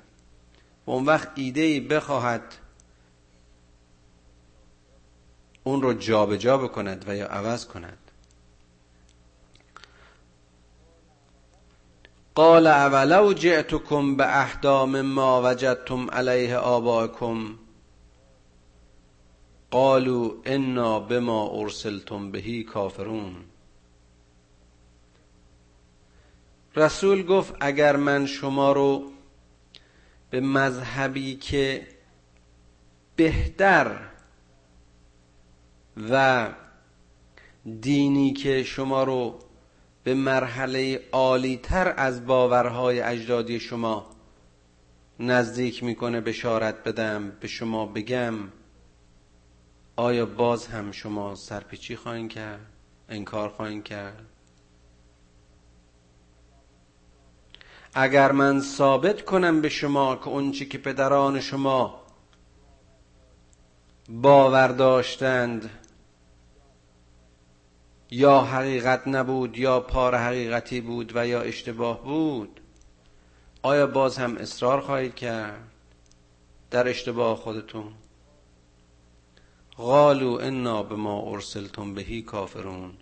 و 0.87 0.91
اون 0.91 1.05
وقت 1.05 1.29
ایده 1.35 1.61
ای 1.61 1.81
بخواهد 1.81 2.43
اون 5.65 5.83
رو 5.83 5.93
جابجا 5.93 6.37
جا 6.37 6.59
بکند 6.59 7.05
و 7.09 7.17
یا 7.17 7.27
عوض 7.27 7.67
کند. 7.67 7.99
قال 12.35 12.67
اولو 12.67 13.33
جئتكم 13.33 14.17
به 14.17 14.41
احدام 14.41 15.01
ما 15.01 15.43
وجدتم 15.45 16.11
علیه 16.11 16.57
آباکم. 16.57 17.59
قالوا 19.71 20.31
انا 20.47 21.01
بما 21.01 21.51
ارسلتم 21.53 22.31
بهی 22.31 22.63
کافرون. 22.65 23.37
رسول 26.77 27.27
گفت 27.27 27.55
اگر 27.61 27.97
من 27.97 28.27
شما 28.27 28.73
رو 28.73 29.13
به 30.31 30.41
مذهبی 30.41 31.37
که 31.37 31.87
بهتر 33.17 33.99
و 36.11 36.49
دینی 37.81 38.33
که 38.33 38.63
شما 38.63 39.05
رو 39.05 39.39
به 40.05 40.15
مرحله 40.15 41.01
عالی 41.13 41.57
تر 41.57 41.95
از 41.97 42.27
باورهای 42.27 43.01
اجدادی 43.01 43.61
شما 43.61 44.07
نزدیک 45.21 45.85
می‌کنه 45.85 46.21
بشارت 46.21 46.85
بدم 46.85 47.31
به 47.41 47.49
شما 47.49 47.87
بگم 47.87 48.35
آیا 49.97 50.27
باز 50.27 50.67
هم 50.67 50.93
شما 50.93 51.35
سرپیچی 51.35 51.97
خواهید 51.97 52.31
کرد؟ 52.31 52.61
انکار 53.09 53.49
خواهید 53.49 53.85
کرد؟ 53.85 54.27
اگر 57.95 58.33
من 58.33 58.61
ثابت 58.61 59.25
کنم 59.25 59.61
به 59.61 59.69
شما 59.69 60.17
که 60.17 60.29
اون 60.29 60.53
چی 60.53 60.67
که 60.67 60.79
پدران 60.79 61.41
شما 61.41 62.03
باور 64.09 64.69
داشتند 64.69 65.71
یا 68.11 68.41
حقیقت 68.41 69.09
نبود 69.09 69.59
یا 69.59 69.81
پار 69.81 70.15
حقیقتی 70.15 70.81
بود 70.81 71.13
و 71.15 71.27
یا 71.27 71.41
اشتباه 71.41 72.05
بود. 72.05 72.61
آیا 73.63 73.87
باز 73.87 74.19
هم 74.19 74.37
اصرار 74.37 74.81
خواهید 74.81 75.15
کرد 75.15 75.71
در 76.71 76.89
اشتباه 76.89 77.37
خودتون؟ 77.37 77.93
قالوا 79.77 80.41
انا 80.41 80.83
ما 80.83 81.31
ارسلتم 81.31 81.95
بهی 81.95 82.23
کافرون. 82.23 82.93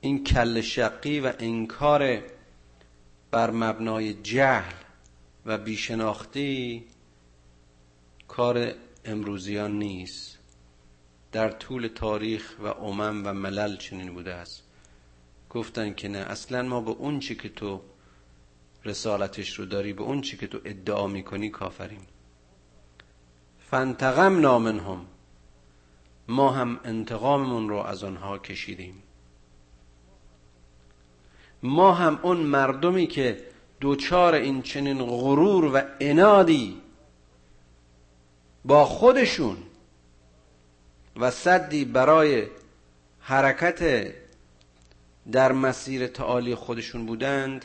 این 0.00 0.24
کل 0.24 0.60
شقی 0.60 1.20
و 1.20 1.32
انکار 1.38 2.22
بر 3.30 3.50
مبنای 3.50 4.14
جهل 4.14 4.74
و 5.46 5.58
بیشناختی 5.58 6.84
کار 8.28 8.72
امروزیان 9.04 9.78
نیست. 9.78 10.39
در 11.32 11.50
طول 11.50 11.86
تاریخ 11.86 12.56
و 12.62 12.66
امم 12.66 13.22
و 13.26 13.32
ملل 13.32 13.76
چنین 13.76 14.14
بوده 14.14 14.34
است. 14.34 14.62
گفتن 15.50 15.94
که 15.94 16.08
نه 16.08 16.18
اصلا 16.18 16.62
ما 16.62 16.80
به 16.80 16.90
اون 16.90 17.20
چی 17.20 17.34
که 17.34 17.48
تو 17.48 17.80
رسالتش 18.84 19.58
رو 19.58 19.66
داری 19.66 19.92
به 19.92 20.02
اون 20.02 20.20
چی 20.20 20.36
که 20.36 20.46
تو 20.46 20.60
ادعا 20.64 21.06
می‌کنی 21.06 21.50
کافریم. 21.50 22.06
فانتقم 23.70 24.40
نامنهم. 24.40 25.06
ما 26.28 26.50
هم 26.50 26.80
انتقاممون 26.84 27.68
رو 27.68 27.76
از 27.76 28.04
آنها 28.04 28.38
کشیدیم. 28.38 29.02
ما 31.62 31.92
هم 31.92 32.18
اون 32.22 32.36
مردمی 32.36 33.06
که 33.06 33.46
دوچار 33.80 34.34
این 34.34 34.62
چنین 34.62 35.04
غرور 35.04 35.64
و 35.64 35.82
انادی 36.00 36.80
با 38.64 38.84
خودشون 38.84 39.56
و 41.20 41.30
صدی 41.30 41.84
برای 41.84 42.46
حرکت 43.20 44.12
در 45.32 45.52
مسیر 45.52 46.06
تعالی 46.06 46.54
خودشون 46.54 47.06
بودند 47.06 47.64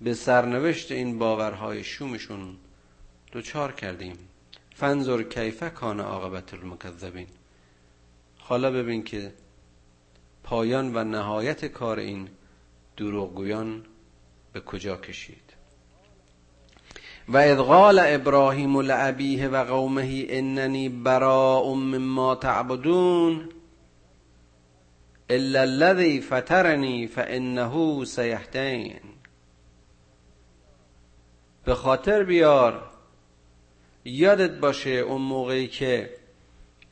به 0.00 0.14
سرنوشت 0.14 0.92
این 0.92 1.18
باورهای 1.18 1.84
شومشون 1.84 2.56
دوچار 3.32 3.72
کردیم. 3.72 4.18
فنظر 4.74 5.22
کیفه 5.22 5.70
کان 5.70 6.00
عاقبت 6.00 6.54
المکذبین. 6.54 7.26
حالا 8.38 8.70
ببین 8.70 9.04
که 9.04 9.32
پایان 10.42 10.96
و 10.96 11.04
نهایت 11.04 11.64
کار 11.64 11.98
این 11.98 12.28
دروغگویان 12.96 13.84
به 14.52 14.60
کجا 14.60 14.96
کشید. 14.96 15.55
و 17.28 17.36
اذ 17.36 17.56
قال 17.56 17.98
ابراهیم 17.98 18.80
لابیه 18.80 19.48
و 19.48 19.64
قومه 19.64 20.26
اننی 20.28 20.88
براء 20.88 21.74
مما 21.74 22.34
تعبدون 22.34 23.48
الا 25.30 25.62
الذي 25.62 26.20
فطرني 26.20 27.06
فانه 27.06 28.04
سيهدين 28.04 29.00
به 31.64 31.74
خاطر 31.74 32.22
بیار 32.22 32.90
یادت 34.04 34.50
باشه 34.50 34.90
اون 34.90 35.22
موقعی 35.22 35.68
که 35.68 36.10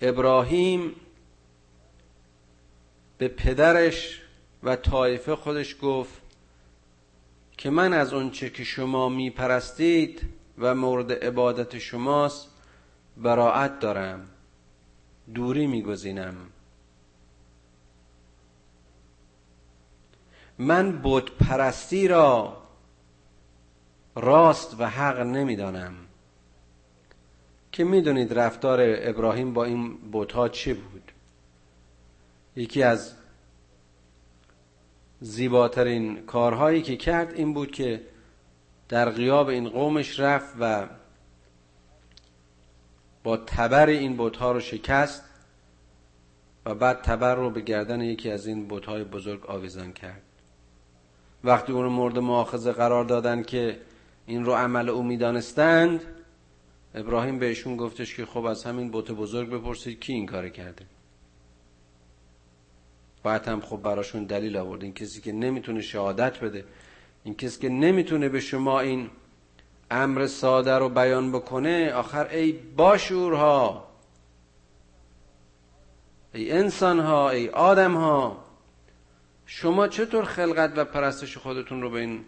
ابراهیم 0.01 0.93
به 3.19 3.29
پدرش 3.29 4.23
و 4.63 4.77
طایفه 4.77 5.37
خودش 5.37 5.77
گفت 5.83 6.24
که 7.57 7.71
من 7.71 7.93
از 7.93 8.13
اونچه 8.13 8.51
که 8.51 8.65
شما 8.65 9.09
میپرستید 9.09 10.23
و 10.59 10.75
مورد 10.75 11.13
عبادت 11.13 11.79
شماست 11.79 12.49
براعت 13.17 13.79
دارم 13.79 14.29
دوری 15.35 15.67
میگزینم. 15.67 16.37
من 20.59 20.93
بود 21.03 21.37
پرستی 21.39 22.09
را 22.09 22.63
راست 24.17 24.77
و 24.81 24.91
حق 24.91 25.21
نمی‌دانم. 25.21 25.95
که 27.73 27.85
می‌دونید 27.85 28.39
رفتار 28.39 28.79
ابراهیم 28.83 29.55
با 29.55 29.65
این 29.65 29.97
بوتها 29.97 30.49
چی 30.49 30.73
بود؟ 30.75 31.13
یکی 32.57 32.83
از 32.83 33.15
زیباترین 35.21 36.27
کارهایی 36.27 36.83
که 36.83 36.97
کرد 36.97 37.35
این 37.35 37.55
بود 37.55 37.71
که 37.71 38.03
در 38.89 39.11
غیاب 39.11 39.49
این 39.49 39.69
قومش 39.69 40.21
رفت 40.21 40.55
و 40.61 40.89
با 43.23 43.37
تبر 43.37 43.87
این 43.87 44.17
بوتها 44.17 44.53
رو 44.53 44.61
شکست 44.61 45.25
و 46.67 46.75
بعد 46.75 47.03
تبر 47.03 47.35
رو 47.35 47.51
به 47.51 47.61
گردن 47.61 48.01
یکی 48.01 48.31
از 48.31 48.47
این 48.47 48.69
بوتهای 48.69 49.05
بزرگ 49.05 49.47
آویزان 49.47 49.93
کرد. 49.93 50.23
وقتی 51.45 51.73
اون 51.73 51.83
رو 51.83 51.91
مورد 51.91 52.19
مؤاخذه 52.19 52.73
قرار 52.73 53.05
دادن 53.05 53.43
که 53.43 53.81
این 54.27 54.45
رو 54.45 54.53
عمل 54.53 54.89
او 54.89 55.03
می‌دانستند 55.03 56.01
ابراهیم 56.95 57.39
بهشون 57.39 57.77
گفتش 57.77 58.17
که 58.17 58.27
خب 58.27 58.45
از 58.45 58.65
همین 58.65 58.91
بوت 58.91 59.11
بزرگ 59.11 59.51
بپرسید 59.51 60.01
کی 60.01 60.13
این 60.13 60.27
کار 60.27 60.49
کرده. 60.49 60.87
بعد 63.25 63.49
هم 63.49 63.61
خب 63.61 63.77
براشون 63.77 64.25
دلیل 64.25 64.57
آورد. 64.57 64.83
این 64.83 64.95
کسی 64.95 65.21
که 65.21 65.33
نمی‌تونه 65.33 65.81
شهادت 65.81 66.41
بده 66.41 66.65
این 67.25 67.35
کسی 67.35 67.61
که 67.61 67.69
نمی‌تونه 67.69 68.29
به 68.29 68.41
شما 68.41 68.81
این 68.81 69.11
امر 69.91 70.27
ساده 70.27 70.79
رو 70.79 70.89
بیان 70.89 71.33
بکنه 71.33 71.93
آخر 71.93 72.27
ای 72.27 72.53
باشورها 72.53 73.89
ای 76.35 76.53
انسان 76.53 77.01
ها 77.01 77.31
ای 77.31 77.49
آدم 77.49 77.95
ها 77.95 78.45
شما 79.47 79.89
چطور 79.89 80.25
خلقت 80.25 80.73
و 80.77 80.85
پرستش 80.85 81.37
خودتون 81.37 81.83
رو 81.83 81.91
به 81.91 82.01
این 82.01 82.25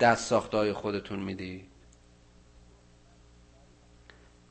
دست 0.00 0.26
ساختای 0.26 0.72
خودتون 0.72 1.18
میدی؟ 1.18 1.64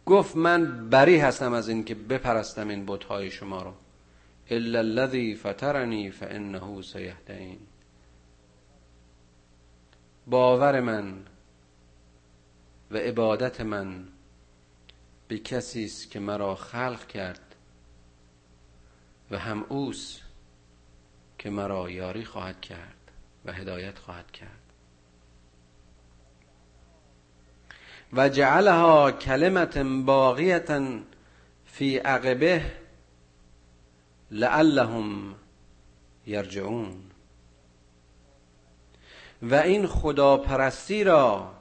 گفت 0.06 0.36
من 0.36 0.89
بری 0.89 1.17
هستم 1.17 1.54
از 1.54 1.69
این 1.69 1.84
که 1.84 1.95
بپرستم 1.95 2.67
این 2.67 2.86
بتهای 2.86 3.32
شما 3.32 3.62
رو. 3.62 3.74
الا 4.52 4.80
الذي 4.80 5.36
فطرني 5.36 6.12
فانه 6.12 6.82
سيهدين. 6.82 7.60
باور 10.28 10.82
من 10.82 11.26
و 12.92 12.98
عبادت 12.98 13.62
من 13.62 14.08
به 15.28 15.38
کسی 15.38 15.86
است 15.86 16.12
که 16.12 16.20
مرا 16.20 16.56
خلق 16.56 17.08
کرد 17.08 17.56
و 19.32 19.38
هم 19.38 19.66
اوست 19.70 20.22
که 21.38 21.50
مرا 21.50 21.90
یاری 21.90 22.26
خواهد 22.26 22.62
کرد 22.62 23.12
و 23.46 23.54
هدایت 23.54 24.00
خواهد 24.00 24.32
کرد. 24.32 24.62
و 28.14 28.30
جعلها 28.30 29.12
کلمت 29.12 29.78
باقیتا 29.78 31.00
فی 31.66 31.98
عقبه 31.98 32.81
لعلهم 34.32 35.36
یرجعون. 36.28 37.02
و 39.41 39.56
این 39.56 39.88
خداپرستی 39.88 41.04
را 41.04 41.52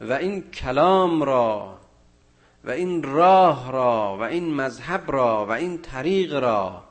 و 0.00 0.12
این 0.12 0.50
کلام 0.50 1.22
را 1.22 1.78
و 2.64 2.70
این 2.70 3.02
راه 3.02 3.72
را 3.72 4.16
و 4.20 4.22
این 4.22 4.54
مذهب 4.54 5.10
را 5.12 5.46
و 5.46 5.50
این 5.50 5.82
طریق 5.82 6.34
را 6.34 6.84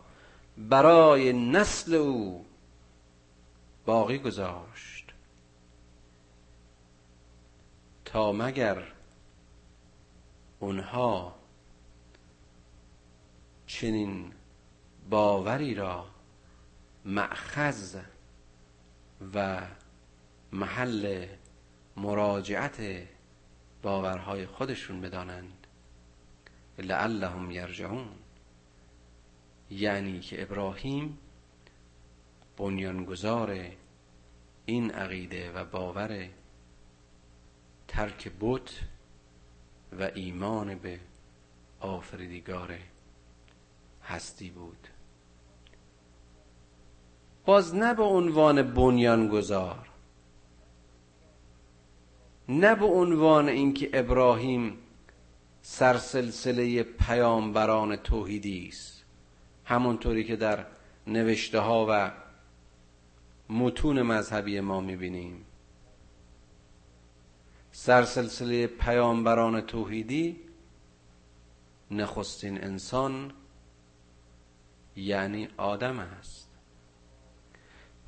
برای 0.58 1.34
نسل 1.34 1.94
او 1.94 2.46
باقی 3.86 4.18
گذاشت. 4.18 5.14
تا 8.06 8.32
مگر 8.32 8.84
اونها 10.60 11.33
چنین 13.74 14.32
باوری 15.10 15.76
را 15.76 16.06
معخذ 17.06 17.98
و 19.34 19.62
محل 20.52 21.28
مراجعت 21.98 23.08
باورهای 23.82 24.46
خودشون 24.46 25.02
بدانند. 25.02 25.68
لعلهم 26.80 27.52
یرجعون. 27.52 28.08
یعنی 29.70 30.20
که 30.20 30.42
ابراهیم 30.42 31.18
بنیانگذار 32.58 33.60
این 34.66 34.92
عقیده 34.92 35.52
و 35.52 35.66
باور 35.66 36.30
ترک 37.88 38.32
بت 38.40 38.80
و 40.00 40.12
ایمان 40.16 40.76
به 40.76 41.00
آفریدگار 41.80 42.93
هستی 44.04 44.50
بود. 44.50 44.88
باز 47.46 47.76
نه 47.76 47.94
به 47.94 48.04
عنوان 48.04 48.74
بنیانگذار 48.74 49.90
نه 52.50 52.76
به 52.76 52.86
عنوان 52.86 53.50
اینکه 53.50 53.90
ابراهیم 53.94 54.78
سرسلسله 55.62 56.84
پیامبران 56.84 57.96
توحیدی 57.96 58.68
است 58.68 59.04
همونطوری 59.66 60.24
که 60.24 60.36
در 60.36 60.66
نوشته 61.08 61.60
ها 61.60 61.86
و 61.90 62.12
متون 63.50 64.02
مذهبی 64.02 64.60
ما 64.60 64.82
می‌بینیم. 64.82 65.46
سرسلسله 67.72 68.68
پیامبران 68.68 69.62
توحیدی 69.62 70.40
نخستین 71.92 72.64
انسان 72.64 73.32
یعنی 74.96 75.48
آدم 75.58 76.00
است. 76.00 76.50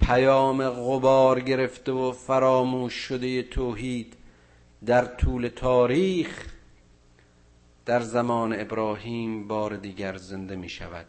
پیام 0.02 0.70
غبار 0.70 1.40
گرفته 1.40 1.92
و 1.92 2.12
فراموش 2.12 2.94
شده 2.94 3.44
توحید 3.44 4.18
در 4.86 5.06
طول 5.06 5.48
تاریخ 5.48 6.46
در 7.86 8.00
زمان 8.00 8.60
ابراهیم 8.60 9.48
بار 9.48 9.76
دیگر 9.76 10.18
زنده 10.18 10.56
می 10.56 10.70
شود 10.70 11.06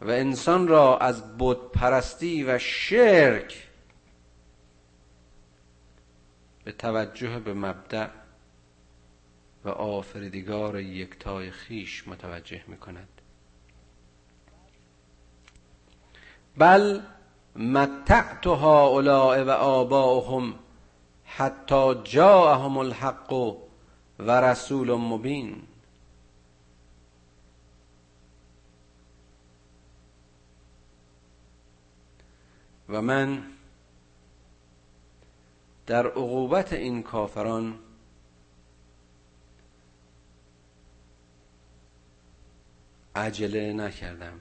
و 0.00 0.10
انسان 0.10 0.68
را 0.68 0.98
از 0.98 1.38
بود 1.38 1.72
پرستی 1.72 2.44
و 2.44 2.58
شرک 2.58 3.68
به 6.64 6.72
توجه 6.72 7.38
به 7.38 7.54
مبدع 7.54 8.08
و 9.64 9.68
آفریدگار 9.68 10.80
یکتای 10.80 11.50
خیش 11.50 12.08
متوجه 12.08 12.64
می 12.66 12.76
کند 12.76 13.15
بل 16.58 17.00
متعت 17.56 18.46
هؤلاء 18.46 19.44
و 19.44 19.50
آباؤهم 19.50 20.54
حتی 21.24 21.94
جاءهم 22.04 22.78
الحق 22.78 23.32
و 24.18 24.40
رسول 24.40 24.94
مبین. 24.94 25.62
و 32.88 33.02
من 33.02 33.42
در 35.86 36.06
عقوبت 36.06 36.72
این 36.72 37.02
کافران 37.02 37.78
عجله 43.14 43.72
نکردم. 43.72 44.40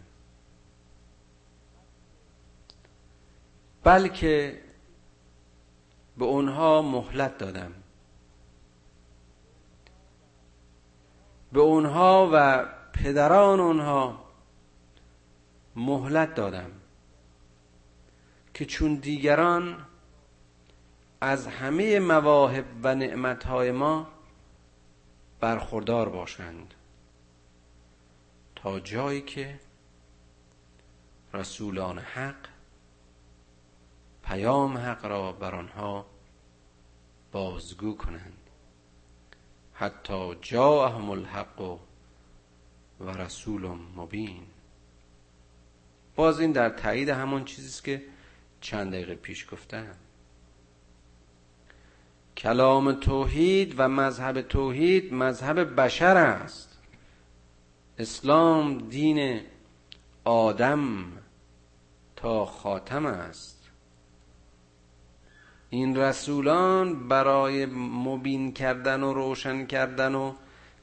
بلکه 3.86 4.62
به 6.18 6.26
اونها 6.26 6.82
مهلت 6.82 7.38
دادم. 7.38 7.72
به 11.54 11.60
اونها 11.60 12.30
و 12.34 12.66
پدران 12.94 13.60
اونها 13.60 14.26
مهلت 15.76 16.36
دادم 16.36 16.72
که 18.54 18.66
چون 18.66 18.96
دیگران 18.96 19.86
از 21.22 21.48
همه 21.48 22.00
مواهب 22.00 22.66
و 22.84 22.96
نعمتهای 22.96 23.72
ما 23.72 24.08
برخوردار 25.40 26.10
باشند. 26.10 26.74
تا 28.56 28.80
جایی 28.80 29.22
که 29.22 29.60
رسولان 31.34 32.00
حق 32.00 32.55
پیام 34.26 34.78
حق 34.78 35.06
را 35.06 35.32
بر 35.32 35.56
آنها 35.56 36.06
بازگو 37.32 37.96
کنند. 37.98 38.38
حتی 39.74 40.36
جاءهم 40.42 41.10
الحق 41.10 41.62
و 43.00 43.12
رسول 43.12 43.66
مبین. 43.96 44.44
باز 46.16 46.40
این 46.40 46.52
در 46.52 46.70
تایید 46.70 47.10
همون 47.10 47.46
چیزی 47.46 47.68
است 47.68 47.84
که 47.84 48.02
چند 48.62 48.92
دقیقه 48.92 49.16
پیش 49.16 49.54
گفتم. 49.54 49.96
کلام 52.38 52.94
توحید 52.94 53.76
و 53.78 53.88
مذهب 53.88 54.42
توحید 54.42 55.14
مذهب 55.14 55.82
بشر 55.82 56.18
است. 56.18 56.80
اسلام 57.98 58.78
دین 58.78 59.42
آدم 60.24 61.06
تا 62.16 62.46
خاتم 62.46 63.06
است. 63.06 63.55
این 65.76 65.98
رسولان 65.98 67.08
برای 67.08 67.66
مبین 68.06 68.54
کردن 68.54 69.04
و 69.04 69.14
روشن 69.14 69.66
کردن 69.66 70.16
و 70.16 70.34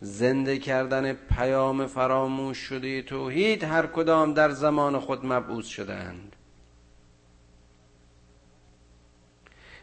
زنده 0.01 0.59
کردن 0.59 1.13
پیام 1.13 1.87
فراموش 1.87 2.59
شده 2.59 3.03
توحید 3.03 3.65
هر 3.65 3.87
کدام 3.87 4.35
در 4.35 4.51
زمان 4.51 4.99
خود 4.99 5.27
مبعوث 5.27 5.67
شدند 5.67 6.37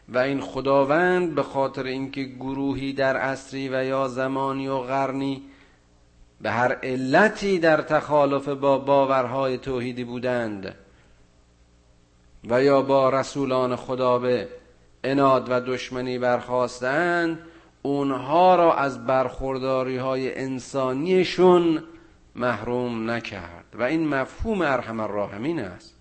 و 0.09 0.17
این 0.17 0.41
خداوند 0.41 1.35
به 1.35 1.43
خاطر 1.43 1.83
اینکه 1.83 2.23
گروهی 2.23 2.93
در 2.93 3.17
عصری 3.17 3.69
و 3.69 3.85
یا 3.85 4.07
زمانی 4.07 4.67
و 4.67 4.77
قرنی 4.77 5.43
به 6.41 6.51
هر 6.51 6.73
علتی 6.73 7.59
در 7.59 7.81
تخالف 7.81 8.47
با 8.47 8.77
باورهای 8.77 9.57
توحیدی 9.57 10.03
بودند 10.03 10.75
و 12.49 12.63
یا 12.63 12.81
با 12.81 13.09
رسولان 13.09 13.75
خدا 13.75 14.19
به 14.19 14.58
اناد 15.03 15.51
و 15.51 15.59
دشمنی 15.59 16.19
برخواستند 16.19 17.39
اونها 17.81 18.55
را 18.55 18.75
از 18.75 19.05
برخورداری 19.05 19.97
های 19.97 20.35
انسانیشون 20.35 21.83
محروم 22.35 23.09
نکرد. 23.11 23.65
و 23.73 23.83
این 23.83 24.07
مفهوم 24.07 24.61
ارحم 24.61 24.99
الراحمین 24.99 25.59
است. 25.59 25.95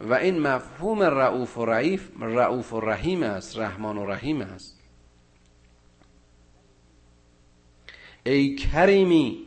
و 0.00 0.14
این 0.14 0.40
مفهوم 0.40 1.02
رعوف 1.02 1.58
و 1.58 1.66
رعیف 1.66 2.10
رعوف 2.20 2.72
و 2.72 2.80
رحیم 2.80 3.22
است 3.22 3.58
رحمان 3.58 3.98
و 3.98 4.06
رحیم 4.06 4.40
است. 4.40 4.80
ای 8.26 8.54
کریمی 8.54 9.46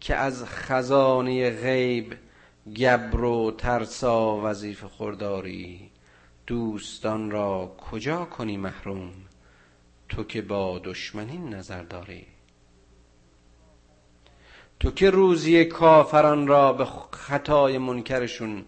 که 0.00 0.14
از 0.14 0.44
خزانه 0.44 1.50
غیب 1.50 2.14
گبر 2.76 3.24
و 3.24 3.50
ترسا 3.50 4.40
وظیف 4.44 4.84
خورداری. 4.84 5.90
دوستان 6.46 7.30
را 7.30 7.76
کجا 7.90 8.24
کنی 8.24 8.56
محروم؟ 8.56 9.12
تو 10.08 10.24
که 10.24 10.42
با 10.42 10.78
دشمنی 10.78 11.38
نظر 11.38 11.82
داری. 11.82 12.26
تو 14.80 14.90
که 14.90 15.10
روزی 15.10 15.64
کافران 15.64 16.46
را 16.46 16.72
به 16.72 16.84
خطای 17.10 17.78
منکرشون 17.78 18.64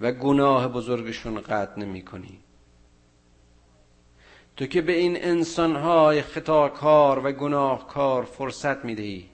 و 0.00 0.12
گناه 0.12 0.68
بزرگشون 0.68 1.40
قطع 1.40 1.80
نمی 1.80 2.02
کنی. 2.02 2.40
تو 4.56 4.66
که 4.66 4.82
به 4.82 4.92
این 4.92 5.24
انسانهای 5.24 6.22
خطاکار 6.22 7.26
و 7.26 7.32
گناهکار 7.32 8.24
فرصت 8.24 8.84
می 8.84 8.94
دهی 8.94 9.28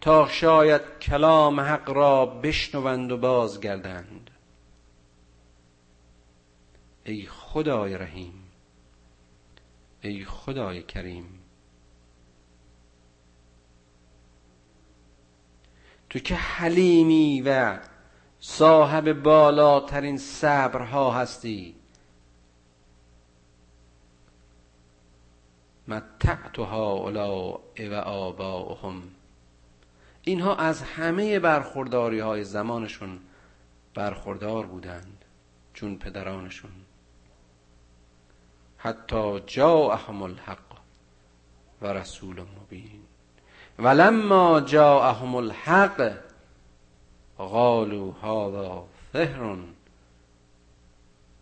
تا 0.00 0.28
شاید 0.28 0.82
کلام 1.00 1.60
حق 1.60 1.90
را 1.90 2.26
بشنوند 2.26 3.12
و 3.12 3.16
بازگردند. 3.16 4.25
ای 7.06 7.26
خدای 7.26 7.98
رحیم 7.98 8.46
ای 10.00 10.24
خدای 10.24 10.82
کریم. 10.82 11.38
تو 16.10 16.18
که 16.18 16.34
حلیمی 16.34 17.42
و 17.46 17.78
صاحب 18.40 19.12
بالاترین 19.12 20.18
صبرها 20.18 21.12
هستی. 21.12 21.74
متعت 25.88 26.58
هؤلاء 26.58 27.60
و 27.90 27.94
آباؤهم. 27.94 29.02
اینها 30.22 30.56
از 30.56 30.82
همه 30.82 31.38
برخورداری 31.38 32.18
های 32.18 32.44
زمانشون 32.44 33.20
برخوردار 33.94 34.66
بودند 34.66 35.24
چون 35.74 35.98
پدرانشون. 35.98 36.85
حتی 38.86 39.40
جاءهم 39.46 40.22
الحق 40.22 40.76
و 41.82 41.86
رسول 41.86 42.40
مبین. 42.40 43.00
ولما 43.78 44.60
جاءهم 44.60 45.34
الحق 45.34 46.12
قالوا 47.38 48.12
هذا 48.12 48.84
فهر 49.12 49.42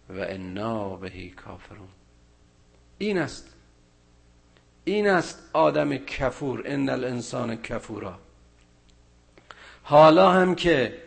و 0.09 0.18
انا 0.18 0.96
بهی 0.96 1.30
کافرون. 1.30 1.88
این 2.98 3.18
است. 3.18 3.54
این 4.85 5.09
است 5.09 5.50
آدم 5.52 5.96
کفور 5.96 6.62
ان 6.66 6.88
الانسان 6.88 7.57
کفورا. 7.57 8.18
حالا 9.83 10.30
هم 10.30 10.54
که 10.54 11.02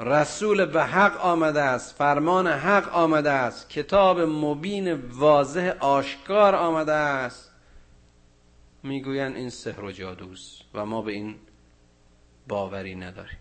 رسول 0.00 0.64
به 0.66 0.84
حق 0.84 1.20
آمده 1.20 1.62
است 1.62 1.94
فرمان 1.94 2.46
حق 2.46 2.94
آمده 2.94 3.30
است 3.30 3.70
کتاب 3.70 4.20
مبین 4.20 4.94
واضح 4.94 5.74
آشکار 5.80 6.54
آمده 6.54 6.92
است. 6.92 7.50
می‌گویند 8.82 9.36
این 9.36 9.50
سحر 9.50 9.84
و 9.84 9.92
جادوست 9.92 10.62
و 10.74 10.86
ما 10.86 11.02
به 11.02 11.12
این 11.12 11.34
باوری 12.48 12.94
نداریم. 12.94 13.38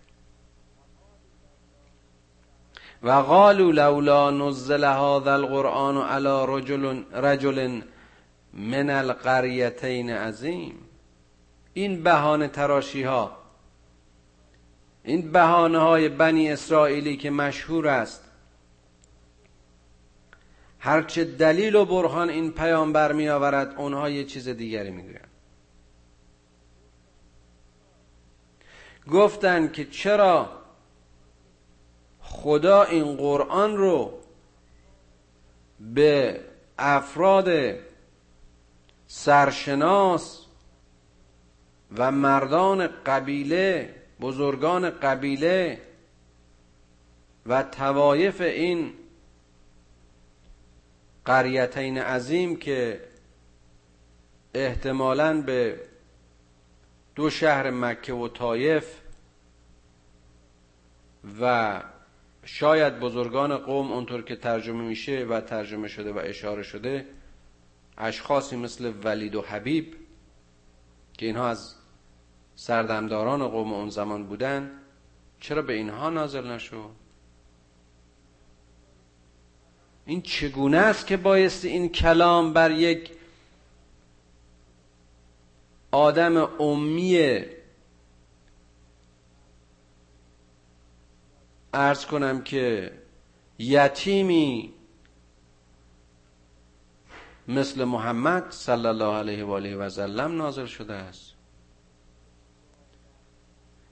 و 3.03 3.11
قالوا 3.11 3.71
لولا 3.71 4.31
نزل 4.31 4.83
هذا 4.83 5.33
القرآن 5.33 5.97
على 5.97 6.45
رجل 6.47 7.03
رجل 7.13 7.81
من 8.53 8.89
القریتین 8.89 10.09
عظیم. 10.09 10.75
این 11.73 12.03
بهانه 12.03 12.47
تراشی 12.47 13.03
ها 13.03 13.38
این 15.09 15.31
بهانه 15.31 15.77
های 15.77 16.09
بنی 16.09 16.51
اسرائیلی 16.51 17.17
که 17.17 17.29
مشهور 17.29 17.87
است. 17.87 18.23
هرچه 20.79 21.25
دلیل 21.25 21.75
و 21.75 21.85
برهان 21.85 22.29
این 22.29 22.51
پیامبر 22.51 23.11
می 23.11 23.29
آورد 23.29 23.75
اونها 23.77 24.09
یه 24.09 24.25
چیز 24.25 24.49
دیگری 24.49 24.91
می‌گویند. 24.91 25.27
گفتند 29.11 29.73
که 29.73 29.85
چرا 29.85 30.49
خدا 32.21 32.83
این 32.83 33.15
قرآن 33.15 33.77
رو 33.77 34.19
به 35.79 36.41
افراد 36.79 37.75
سرشناس 39.07 40.45
و 41.97 42.11
مردان 42.11 42.87
قبیله 42.87 43.98
بزرگان 44.21 44.89
قبیله 44.89 45.81
و 47.45 47.63
توایف 47.63 48.41
این 48.41 48.93
قریتین 51.25 51.97
عظیم 51.97 52.55
که 52.55 53.01
احتمالا 54.53 55.41
به 55.41 55.79
دو 57.15 57.29
شهر 57.29 57.69
مکه 57.69 58.13
و 58.13 58.27
طایف 58.27 58.99
و 61.41 61.81
شاید 62.45 62.99
بزرگان 62.99 63.57
قوم 63.57 63.91
اونطور 63.91 64.21
که 64.21 64.35
ترجمه 64.35 64.81
میشه 64.81 65.25
و 65.25 65.41
ترجمه 65.41 65.87
شده 65.87 66.11
و 66.11 66.21
اشاره 66.23 66.63
شده 66.63 67.05
اشخاصی 67.97 68.55
مثل 68.55 68.93
ولید 69.03 69.35
و 69.35 69.41
حبیب 69.41 69.95
که 71.13 71.25
اینها 71.25 71.47
از 71.47 71.75
سردمداران 72.59 73.47
قوم 73.47 73.73
اون 73.73 73.89
زمان 73.89 74.25
بودن 74.25 74.71
چرا 75.39 75.61
به 75.61 75.73
اینها 75.73 76.09
نازل 76.09 76.47
نشد 76.47 76.89
این 80.05 80.21
چگونه 80.21 80.77
است 80.77 81.07
که 81.07 81.17
بایست 81.17 81.65
این 81.65 81.89
کلام 81.89 82.53
بر 82.53 82.71
یک 82.71 83.11
آدم 85.91 86.37
امی 86.61 87.39
ارز 91.73 92.05
کنم 92.05 92.41
که 92.41 92.91
یتیمی 93.59 94.73
مثل 97.47 97.83
محمد 97.83 98.51
صلی 98.51 98.85
الله 98.85 99.13
علیه 99.13 99.43
و 99.43 99.51
آله 99.51 99.75
و 99.75 99.89
سلم 99.89 100.37
نازل 100.37 100.65
شده 100.65 100.93
است؟ 100.93 101.28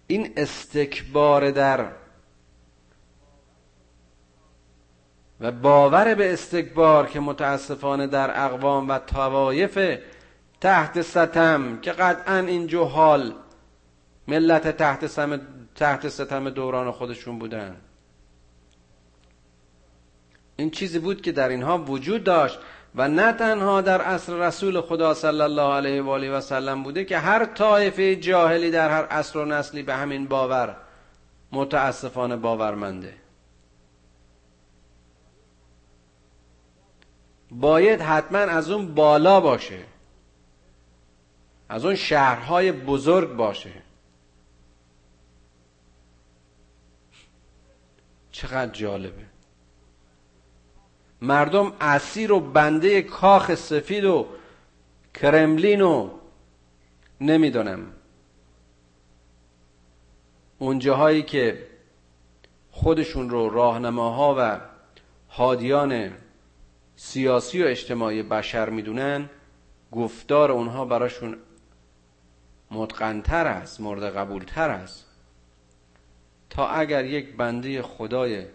این 0.07 0.33
استکبار 0.37 1.51
در 1.51 1.91
و 5.39 5.51
باور 5.51 6.15
به 6.15 6.33
استکبار 6.33 7.07
که 7.07 7.19
متاسفانه 7.19 8.07
در 8.07 8.45
اقوام 8.45 8.89
و 8.89 8.99
توایف 8.99 9.99
تحت 10.61 11.01
ستم 11.01 11.79
که 11.81 11.91
قطعا 11.91 12.37
این 12.37 12.67
جهال 12.67 13.33
ملت 14.27 14.77
تحت, 14.77 15.07
ستم 15.07 15.41
تحت 15.75 16.09
ستم 16.09 16.49
دوران 16.49 16.91
خودشون 16.91 17.39
بودن. 17.39 17.75
این 20.55 20.69
چیزی 20.69 20.99
بود 20.99 21.21
که 21.21 21.31
در 21.31 21.49
اینها 21.49 21.77
وجود 21.77 22.23
داشت. 22.23 22.59
و 22.97 23.07
نه 23.07 23.33
تنها 23.33 23.81
در 23.81 24.01
عصر 24.01 24.33
رسول 24.33 24.81
خدا 24.81 25.13
صلی 25.13 25.41
الله 25.41 25.73
علیه 25.73 26.01
و 26.01 26.09
آله 26.09 26.31
و 26.31 26.41
سلم 26.41 26.83
بوده 26.83 27.05
که 27.05 27.17
هر 27.17 27.45
طایفه 27.45 28.15
جاهلی 28.15 28.71
در 28.71 28.89
هر 28.89 29.05
عصر 29.05 29.39
و 29.39 29.45
نسلی 29.45 29.83
به 29.83 29.95
همین 29.95 30.27
باور 30.27 30.75
متاسفانه 31.51 32.35
باورمنده. 32.35 33.13
باید 37.51 38.01
حتما 38.01 38.37
از 38.37 38.71
اون 38.71 38.93
بالا 38.93 39.39
باشه. 39.39 39.83
از 41.69 41.85
اون 41.85 41.95
شهرهای 41.95 42.71
بزرگ 42.71 43.35
باشه. 43.35 43.71
چقدر 48.31 48.71
جالبه. 48.71 49.36
مردم 51.21 51.73
اسیر 51.81 52.31
و 52.31 52.39
بنده 52.39 53.01
کاخ 53.01 53.55
سفید 53.55 54.05
و 54.05 54.27
کرملین 55.13 55.81
و 55.81 56.09
نمی‌دونم. 57.21 57.85
اون 60.59 60.79
جاهایی 60.79 61.23
که 61.23 61.67
خودشون 62.71 63.29
رو 63.29 63.49
راهنماها 63.49 64.35
و 64.39 64.59
حادیان 65.27 66.11
سیاسی 66.95 67.63
و 67.63 67.67
اجتماعی 67.67 68.23
بشر 68.23 68.69
می‌دونن 68.69 69.29
گفتار 69.91 70.51
اونها 70.51 70.85
براشون 70.85 71.37
متقنتر 72.71 73.47
است 73.47 73.81
مورد 73.81 74.15
قبولتر 74.15 74.69
است. 74.69 75.05
تا 76.49 76.67
اگر 76.67 77.05
یک 77.05 77.37
بنده 77.37 77.81
خدای 77.81 78.45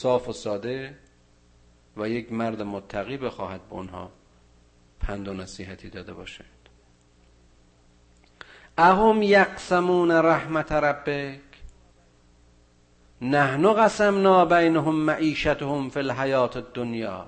صاف 0.00 0.28
و 0.28 0.32
ساده 0.32 0.96
و 1.96 2.08
یک 2.08 2.32
مرد 2.32 2.62
متقی 2.62 3.16
بخواهد 3.16 3.68
به 3.68 3.74
اونها 3.74 4.10
پند 5.00 5.28
و 5.28 5.34
نصیحتی 5.34 5.90
داده 5.90 6.12
باشه 6.12 6.44
اهم 8.78 9.22
یقسمون 9.22 10.10
رحمت 10.10 10.72
ربک؟ 10.72 11.40
نحن 13.20 13.72
قسمنا 13.72 14.44
بینهم 14.44 14.94
معیشتهم 14.94 15.90
فی 15.90 15.98
الحیات 15.98 16.56
الدنیا 16.56 17.26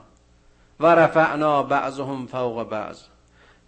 و 0.80 0.86
رفعنا 0.86 1.62
بعضهم 1.62 2.26
فوق 2.26 2.68
بعض. 2.68 3.02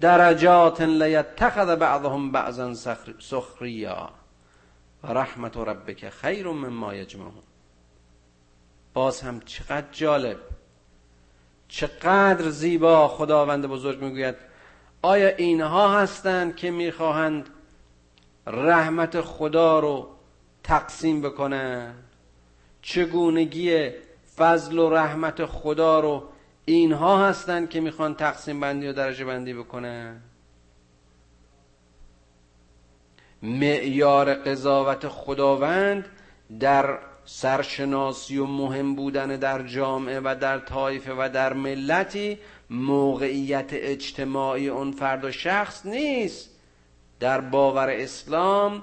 درجات 0.01 0.81
لیتخذ 0.81 1.77
بعضهم 1.77 2.33
بعضا 2.33 2.75
سخریا. 3.19 4.11
و 5.05 5.07
رحمت 5.07 5.57
ربک 5.57 6.09
خیر 6.09 6.49
مما 6.49 6.95
یجمعون. 6.95 7.52
باز 8.95 9.21
هم 9.21 9.41
چقدر 9.41 9.87
جالب. 9.93 10.37
چقدر 11.69 12.51
زیبا 12.51 13.09
خداوند 13.09 13.67
بزرگ 13.67 14.03
می‌گوید. 14.03 14.35
آیا 15.03 15.29
اینها 15.29 15.99
هستند 16.01 16.57
که 16.57 16.71
می‌خواهند 16.71 17.49
رحمت 18.47 19.21
خدا 19.21 19.81
رو 19.81 20.09
تقسیم 20.63 21.21
بکنن 21.21 21.95
چگونگی 22.83 23.91
فضل 24.37 24.79
و 24.79 24.91
رحمت 24.91 25.47
خدا 25.47 26.01
رو 26.01 26.29
اینها 26.65 27.29
هستند 27.29 27.71
که 27.71 27.81
می‌خوان 27.81 28.15
تقسیم 28.15 28.61
بندی 28.61 28.87
و 28.87 28.93
درجه 28.93 29.25
بندی 29.25 29.55
بکنن 29.55 30.21
معیار 33.43 34.35
قضاوت 34.35 35.09
خداوند 35.09 36.09
در 36.61 36.99
سرشناسی 37.25 38.39
و 38.39 38.47
مهم 38.47 38.95
بودن 38.95 39.37
در 39.37 39.63
جامعه 39.63 40.21
و 40.25 40.37
در 40.41 40.59
طایفه 40.59 41.13
و 41.19 41.29
در 41.33 41.53
ملتی 41.53 42.39
موقعیت 42.71 43.69
اجتماعی 43.73 44.69
اون 44.69 44.93
فرد 44.93 45.25
و 45.25 45.31
شخص 45.31 45.87
نیست. 45.87 46.51
در 47.21 47.41
باور 47.41 47.91
اسلام 47.91 48.83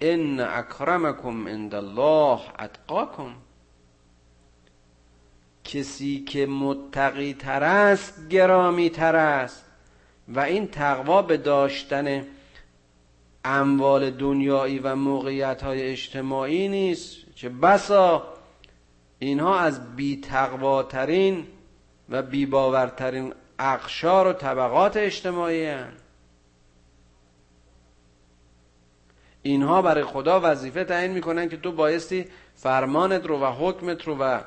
ان 0.00 0.40
اکرمکم 0.40 1.48
عند 1.48 1.74
الله 1.74 2.40
اتقاکم. 2.58 3.34
کسی 5.64 6.24
که 6.24 6.46
متقی 6.46 7.34
تر 7.34 7.64
است 7.64 8.28
گرامی 8.28 8.90
تر 8.90 9.16
است 9.16 9.64
و 10.28 10.40
این 10.40 10.68
تقوا 10.68 11.22
به 11.22 11.36
داشتن 11.36 12.26
اموال 13.44 14.10
دنیایی 14.10 14.78
و 14.78 14.94
موقعیت 14.94 15.62
های 15.62 15.82
اجتماعی 15.82 16.68
نیست. 16.68 17.34
چه 17.34 17.48
بسا! 17.48 18.22
اینها 19.18 19.58
از 19.58 19.96
بی 19.96 20.20
و 22.08 22.22
بی 22.22 22.46
باورترین 22.46 23.34
اقشار 23.58 24.26
و 24.26 24.32
طبقات 24.32 24.96
اجتماعی 24.96 25.66
هن. 25.66 25.92
اینها 29.42 29.82
برای 29.82 30.04
خدا 30.04 30.40
وظیفه 30.44 30.84
تعیین 30.84 31.12
می‌کنن 31.12 31.48
که 31.48 31.56
تو 31.56 31.72
بایستی 31.72 32.26
فرمانت 32.54 33.26
رو 33.26 33.38
و 33.38 33.44
حکمت 33.44 34.04
رو 34.04 34.16
و 34.16 34.40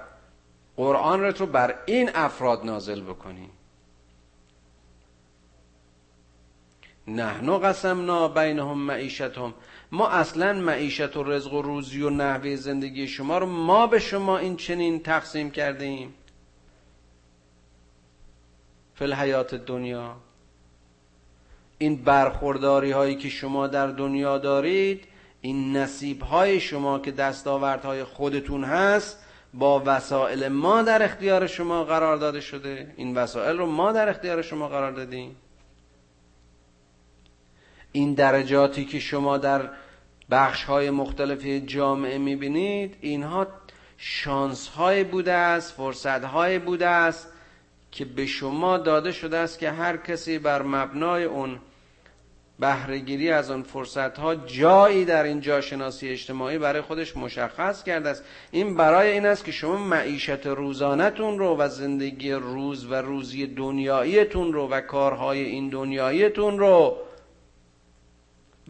قرآن 0.77 1.21
رو 1.21 1.45
بر 1.45 1.75
این 1.85 2.09
افراد 2.15 2.65
نازل 2.65 3.01
بکنی. 3.01 3.49
نحنو 7.07 7.57
قسمنا 7.57 8.27
بینهم 8.27 8.77
معیشتهم. 8.77 9.53
ما 9.91 10.07
اصلا 10.07 10.53
معیشت 10.53 11.17
و 11.17 11.23
رزق 11.23 11.53
و 11.53 11.61
روزی 11.61 12.01
و 12.01 12.09
نحوه 12.09 12.55
زندگی 12.55 13.07
شما 13.07 13.37
رو 13.37 13.45
ما 13.45 13.87
به 13.87 13.99
شما 13.99 14.37
این 14.37 14.55
چنین 14.55 14.99
تقسیم 14.99 15.51
کردیم 15.51 16.13
فل 18.95 19.13
حیات 19.13 19.55
دنیا. 19.55 20.15
این 21.77 22.03
برخورداری 22.03 22.91
هایی 22.91 23.15
که 23.15 23.29
شما 23.29 23.67
در 23.67 23.87
دنیا 23.87 24.37
دارید 24.37 25.07
این 25.41 25.77
نصیب 25.77 26.21
های 26.21 26.59
شما 26.59 26.99
که 26.99 27.11
دستاوردهای 27.11 28.03
خودتون 28.03 28.63
هست 28.63 29.25
با 29.53 29.83
وسائل 29.85 30.47
ما 30.47 30.81
در 30.81 31.03
اختیار 31.03 31.47
شما 31.47 31.83
قرار 31.83 32.17
داده 32.17 32.41
شده. 32.41 32.93
این 32.97 33.17
وسائل 33.17 33.57
رو 33.57 33.65
ما 33.65 33.91
در 33.91 34.09
اختیار 34.09 34.41
شما 34.41 34.67
قرار 34.67 34.91
دادیم. 34.91 35.35
این 37.95 38.13
درجاتی 38.13 38.85
که 38.85 38.99
شما 38.99 39.37
در 39.37 39.69
بخش 40.31 40.63
های 40.63 40.89
مختلف 40.89 41.45
جامعه 41.45 42.17
می‌بینید 42.17 42.97
اینها 43.01 43.47
شانس 43.97 44.67
های 44.67 45.03
بوده 45.03 45.33
است 45.33 45.73
فرصت 45.73 46.23
های 46.23 46.59
بوده 46.59 46.87
است 46.87 47.27
که 47.91 48.05
به 48.05 48.25
شما 48.25 48.77
داده 48.77 49.11
شده 49.11 49.37
است 49.37 49.59
که 49.59 49.71
هر 49.71 49.97
کسی 49.97 50.39
بر 50.39 50.61
مبنای 50.61 51.23
اون 51.23 51.59
بهرهگیری 52.59 53.31
از 53.31 53.51
اون 53.51 53.63
فرصت 53.63 54.19
ها 54.19 54.35
جایی 54.35 55.05
در 55.05 55.23
این 55.23 55.41
جاشناسی 55.41 56.09
اجتماعی 56.09 56.57
برای 56.57 56.81
خودش 56.81 57.17
مشخص 57.17 57.83
کرده 57.83 58.09
است. 58.09 58.23
این 58.51 58.77
برای 58.77 59.11
این 59.11 59.25
است 59.25 59.45
که 59.45 59.51
شما 59.51 59.77
معیشت 59.77 60.47
روزانتون 60.47 61.39
رو 61.39 61.55
و 61.57 61.67
زندگی 61.69 62.31
روز 62.31 62.85
و 62.85 62.93
روزی 62.93 63.47
دنیاییتون 63.47 64.53
رو 64.53 64.67
و 64.67 64.81
کارهای 64.81 65.39
این 65.39 65.69
دنیاییتون 65.69 66.59
رو 66.59 67.04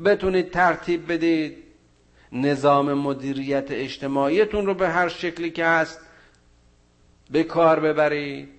بتونید 0.06 0.52
ترتیب 0.52 1.12
بدید. 1.12 1.58
نظام 2.32 2.94
مدیریت 2.94 3.72
اجتماعیتون 3.72 4.66
رو 4.66 4.74
به 4.74 4.90
هر 4.90 5.08
شکلی 5.08 5.52
که 5.52 5.66
هست 5.66 6.00
به 7.32 7.44
کار 7.44 7.80
ببرید. 7.80 8.50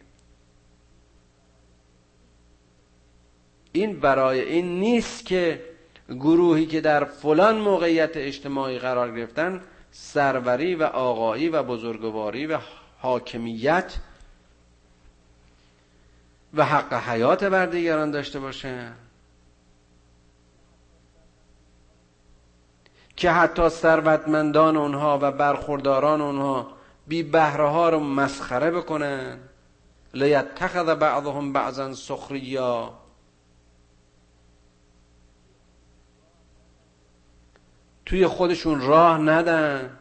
این 3.73 4.01
برای 4.01 4.41
این 4.41 4.81
نیست 4.81 5.27
که 5.27 5.65
گروهی 6.09 6.67
که 6.67 6.81
در 6.81 7.05
فلان 7.05 7.59
موقعیت 7.59 8.17
اجتماعی 8.17 8.79
قرار 8.79 9.17
گرفتن 9.17 9.61
سروری 9.91 10.75
و 10.75 10.83
آقایی 10.83 11.49
و 11.49 11.63
بزرگواری 11.63 12.47
و 12.47 12.59
حاکمیت 12.99 13.95
و 16.55 16.65
حق 16.65 16.93
حیات 16.93 17.45
بر 17.45 17.67
دیگران 17.67 18.11
داشته 18.11 18.41
باشه 18.41 18.93
که 23.17 23.31
حتی 23.31 23.69
ثروتمندان 23.69 24.77
اونها 24.77 25.19
و 25.23 25.33
برخورداران 25.33 26.21
اونها 26.21 26.77
بی 27.07 27.23
بهره 27.23 27.69
ها 27.69 27.89
رو 27.89 28.01
مسخره 28.01 28.71
بکنن. 28.71 29.39
لیتخذ 30.15 30.95
بعضهم 30.95 31.53
بعضا 31.53 31.95
سخریا. 31.95 32.95
توی 38.07 38.27
خودشون 38.27 38.81
راه 38.81 39.19
ندن. 39.19 39.99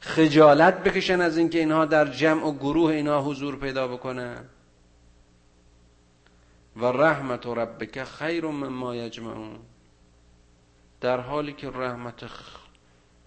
خجالت 0.00 0.82
بکشن 0.82 1.20
از 1.20 1.36
اینکه 1.36 1.58
اینها 1.58 1.84
در 1.84 2.06
جمع 2.06 2.46
و 2.46 2.52
گروه 2.52 2.90
اینها 2.90 3.22
حضور 3.22 3.56
پیدا 3.56 3.88
بکنن. 3.88 4.44
و 6.76 6.84
رحمت 6.84 7.46
و 7.46 7.54
ربک 7.54 8.04
خیر 8.04 8.46
مما 8.46 8.96
یجمعون. 8.96 9.58
در 11.00 11.20
حالی 11.20 11.52
که 11.52 11.70
رحمت 11.70 12.22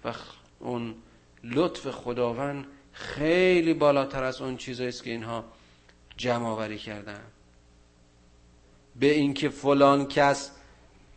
و 0.06 0.14
اون 0.60 0.96
لطف 1.44 1.88
خداوند 1.88 2.66
خیلی 2.92 3.74
بالاتر 3.74 4.24
از 4.24 4.42
اون 4.42 4.58
چیزایی 4.58 4.90
است 4.90 5.04
که 5.04 5.10
اینها 5.10 5.44
جمع 6.18 6.48
آوری 6.48 6.78
کردن. 6.78 7.22
به 8.96 9.12
اینکه 9.12 9.50
فلان 9.50 10.08
کس 10.08 10.52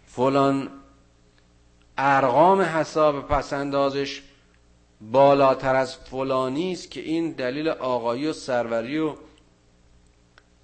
فلان 0.07 0.71
ارقام 1.99 2.61
حساب 2.61 3.29
پسندازش 3.29 4.23
بالاتر 5.01 5.75
از 5.75 5.97
فلانی 5.97 6.73
است 6.73 6.91
که 6.91 7.01
این 7.01 7.31
دلیل 7.33 7.69
آقایی 7.69 8.27
و 8.27 8.33
سروری 8.33 8.99
و 8.99 9.15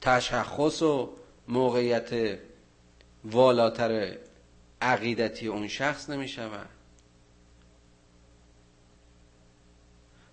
تشخص 0.01 0.83
و 0.83 1.11
موقعیت 1.49 2.39
والاتر 3.25 4.17
عقیدتی 4.83 5.49
اون 5.49 5.69
شخص 5.69 6.11
نمی 6.11 6.29
شود 6.29 6.69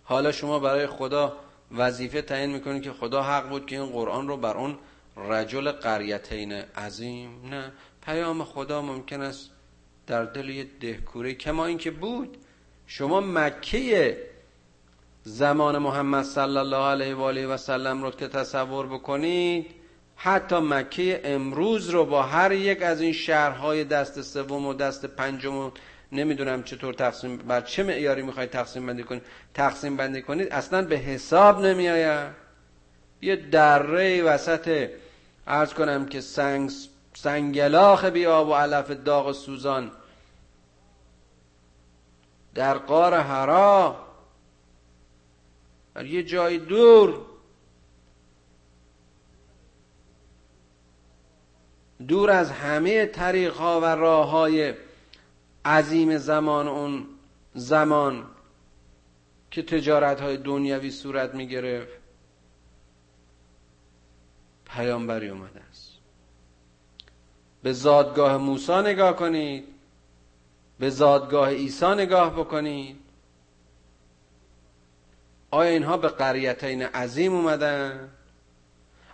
حالا 0.03 0.31
شما 0.31 0.59
برای 0.59 0.87
خدا 0.87 1.37
وظیفه 1.71 2.21
تعیین 2.21 2.49
می‌کنید 2.49 2.83
که 2.83 2.91
خدا 2.91 3.23
حق 3.23 3.49
بود 3.49 3.65
که 3.65 3.81
این 3.81 3.91
قرآن 3.91 4.27
رو 4.27 4.37
بر 4.37 4.57
اون 4.57 4.77
رجل 5.17 5.71
قریتین 5.71 6.51
عظیم 6.51 7.49
نه. 7.49 7.71
پیام 8.01 8.43
خدا 8.43 8.81
ممکن 8.81 9.21
است 9.21 9.49
در 10.07 10.25
دل 10.25 10.49
یه 10.49 10.67
دهکوره 10.79 11.33
کما 11.33 11.65
اینکه 11.65 11.91
بود. 11.91 12.37
شما 12.87 13.21
مکه 13.21 14.17
زمان 15.23 15.77
محمد 15.77 16.23
صلی 16.23 16.57
الله 16.57 16.77
علیه 16.77 17.15
و 17.15 17.21
آله 17.21 17.47
و 17.47 17.57
سلم 17.57 18.03
رو 18.03 18.11
که 18.11 18.27
تصور 18.27 18.87
بکنید 18.87 19.78
حتی 20.21 20.59
مکه 20.59 21.21
امروز 21.23 21.89
رو 21.89 22.05
با 22.05 22.23
هر 22.23 22.51
یک 22.51 22.81
از 22.81 23.01
این 23.01 23.13
شهرهای 23.13 23.83
دست 23.83 24.21
سوم 24.21 24.65
و 24.65 24.73
دست 24.73 25.05
پنجم 25.05 25.55
و 25.55 25.71
نمی‌دونم 26.11 26.63
چطور 26.63 26.93
تقسیم 26.93 27.37
بر 27.37 27.61
چه 27.61 27.83
معیاری 27.83 28.21
می‌خواید 28.21 28.49
تقسیم 28.49 28.85
بندی 28.85 29.03
کنید 29.03 29.23
تقسیم 29.53 29.97
بندی 29.97 30.21
کنید 30.21 30.47
اصلا 30.51 30.81
به 30.81 30.97
حساب 30.97 31.65
نمیآید. 31.65 32.29
یه 33.21 33.35
دره 33.35 34.23
وسط 34.23 34.89
ارز 35.47 35.73
کنم 35.73 36.05
که 36.05 36.21
سنگ 36.21 36.71
سنگلاخ 37.13 38.05
بی 38.05 38.25
آب 38.25 38.47
و 38.47 38.53
علف 38.53 38.91
داغ 38.91 39.31
سوزان 39.31 39.91
در 42.55 42.77
قار 42.77 43.13
هرا 43.13 43.95
در 45.95 46.05
یه 46.05 46.23
جای 46.23 46.57
دور 46.57 47.28
دور 52.07 52.31
از 52.31 52.51
همه 52.51 53.05
طریق 53.05 53.53
ها 53.53 53.81
و 53.81 53.85
راه 53.85 54.29
های 54.29 54.73
عظیم 55.65 56.17
زمان 56.17 56.67
اون 56.67 57.05
زمان 57.53 58.25
که 59.51 59.63
تجارت 59.63 60.21
های 60.21 60.37
دنیوی 60.37 60.91
صورت 60.91 61.35
می 61.35 61.47
گرفت 61.47 61.99
پیامبری 64.65 65.29
اومده 65.29 65.61
است. 65.69 65.91
به 67.63 67.73
زادگاه 67.73 68.37
موسی 68.37 68.73
نگاه 68.73 69.15
کنید 69.15 69.67
به 70.79 70.89
زادگاه 70.89 71.49
عیسی 71.49 71.85
نگاه 71.85 72.33
بکنید. 72.33 72.99
آیا 75.51 75.71
اینها 75.71 75.97
به 75.97 76.07
قریتین 76.07 76.81
عظیم 76.81 77.33
اومدن؟ 77.33 78.09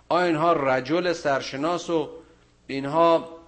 آیا 0.08 0.26
اینها 0.26 0.52
رجل 0.52 1.12
سرشناس 1.12 1.90
و 1.90 2.08
اینها 2.66 3.38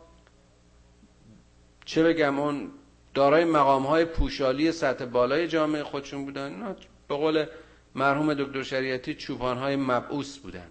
چه 1.84 2.02
بگم 2.02 2.38
اون 2.38 2.70
دارای 3.14 3.44
مقام 3.44 3.86
های 3.86 4.04
پوشالی 4.04 4.72
سطح 4.72 5.04
بالای 5.04 5.48
جامعه 5.48 5.84
خودشون 5.84 6.24
بودن. 6.24 6.54
نه 6.54 6.76
به 7.08 7.14
قول 7.14 7.46
مرحوم 7.94 8.34
دکتر 8.34 8.62
شریعتی 8.62 9.14
چوپان 9.14 9.58
های 9.58 9.76
مبعوث 9.76 10.38
بودن. 10.38 10.70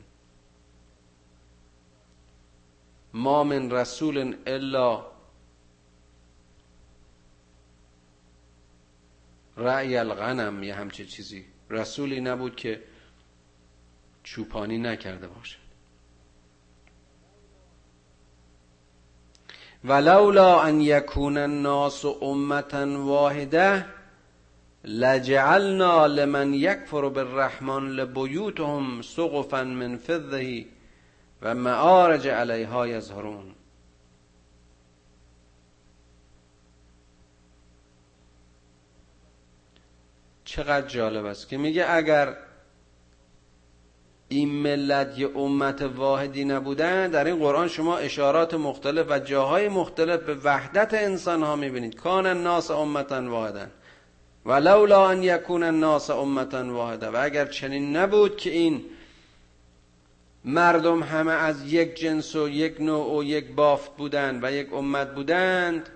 ما 3.13 3.43
من 3.43 3.71
رسول 3.71 4.35
الا 4.45 5.05
رأی 9.57 9.97
الغنم 9.97 10.63
یه 10.63 10.75
همچه 10.75 11.05
چیزی. 11.05 11.45
رسولی 11.69 12.21
نبود 12.21 12.55
که 12.55 12.83
چوپانی 14.23 14.77
نکرده 14.77 15.27
باشد 15.27 15.66
ولولا 19.83 20.61
ان 20.61 20.81
یکون 20.81 21.37
الناس 21.37 22.05
امتا 22.05 22.85
واحده 22.85 23.85
لجعلنا 24.83 26.07
لمن 26.07 26.53
یکفر 26.53 27.09
بالرحمن 27.09 27.89
لبیوتهم 27.89 29.01
سقفا 29.01 29.63
من 29.63 29.97
فضه 29.97 30.65
و 31.41 31.55
معارج 31.55 32.27
علیها 32.27 32.87
یظهرون. 32.87 33.55
چقدر 40.45 40.87
جالب 40.87 41.25
است 41.25 41.49
که 41.49 41.57
میگه 41.57 41.85
اگر 41.89 42.37
این 44.29 44.49
ملت 44.49 45.19
یه 45.19 45.37
امت 45.37 45.81
واحدی 45.81 46.45
نبودن 46.45 47.09
در 47.09 47.25
این 47.25 47.35
قرآن 47.35 47.67
شما 47.67 47.97
اشارات 47.97 48.53
مختلف 48.53 49.05
و 49.09 49.19
جاهای 49.19 49.69
مختلف 49.69 50.23
به 50.23 50.35
وحدت 50.43 50.93
انسان 50.93 51.43
ها 51.43 51.55
می‌بینید. 51.55 51.95
کان 51.95 52.25
الناس 52.25 52.71
امتا 52.71 53.67
و 54.45 54.53
لولا 54.53 55.09
ان 55.09 55.23
یکون 55.23 55.63
الناس 55.63 56.09
امتا 56.09 56.73
واحده 56.73 57.07
و 57.07 57.17
اگر 57.21 57.45
چنین 57.45 57.95
نبود 57.95 58.37
که 58.37 58.49
این 58.49 58.85
مردم 60.45 61.03
همه 61.03 61.31
از 61.31 61.73
یک 61.73 61.95
جنس 61.95 62.35
و 62.35 62.49
یک 62.49 62.81
نوع 62.81 63.17
و 63.17 63.23
یک 63.23 63.55
بافت 63.55 63.95
بودند 63.95 64.43
و 64.43 64.51
یک 64.51 64.73
امت 64.73 65.15
بودند 65.15 65.89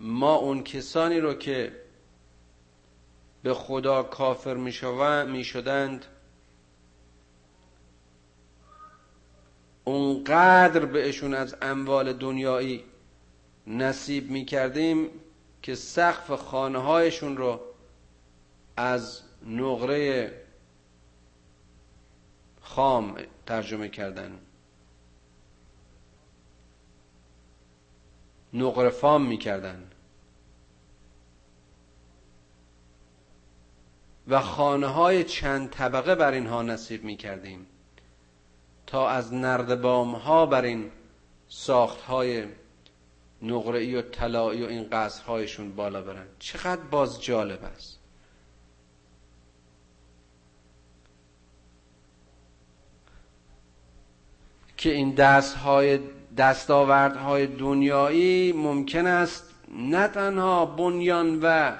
ما 0.00 0.34
اون 0.34 0.62
کسانی 0.62 1.20
رو 1.20 1.34
که 1.34 1.72
به 3.42 3.54
خدا 3.54 4.02
کافر 4.02 4.54
می 5.24 5.44
شدند. 5.44 6.04
اونقدر 9.84 10.84
بهشون 10.86 11.34
از 11.34 11.56
اموال 11.62 12.12
دنیایی 12.12 12.84
نصیب 13.66 14.30
می 14.30 14.44
کردیم 14.44 15.08
که 15.62 15.74
سقف 15.74 16.32
خانه 16.32 16.78
هایشون 16.78 17.36
رو 17.36 17.60
از 18.76 19.22
نقره 19.46 20.32
خام 22.60 23.16
ترجمه 23.46 23.88
کردن. 23.88 24.38
نقره 28.52 28.88
فام 28.88 29.26
می‌کردن 29.26 29.90
و 34.28 34.40
خانه 34.40 34.86
های 34.86 35.24
چند 35.24 35.70
طبقه 35.70 36.14
بر 36.14 36.32
اینها 36.32 36.62
نصیب 36.62 37.04
می 37.04 37.16
کردیم 37.16 37.66
تا 38.86 39.08
از 39.08 39.34
نردبام 39.34 40.14
ها 40.14 40.46
بر 40.46 40.62
این 40.62 40.90
ساخت 41.48 42.00
های 42.00 42.44
نقره‌ای 43.42 43.94
و 43.94 44.02
طلایی 44.02 44.62
و 44.62 44.66
این 44.66 44.88
قصرهایشون 44.92 45.72
بالا 45.72 46.02
برن. 46.02 46.26
چقدر 46.38 46.80
باز 46.80 47.22
جالب 47.22 47.64
است. 47.64 47.98
که 54.76 54.92
این 54.92 55.14
دست 55.14 55.56
های 55.56 56.00
دستاوردهای 56.36 57.46
دنیایی 57.46 58.52
ممکن 58.52 59.06
است 59.06 59.54
نه 59.78 60.08
تنها 60.08 60.66
بنیان 60.66 61.40
و 61.42 61.76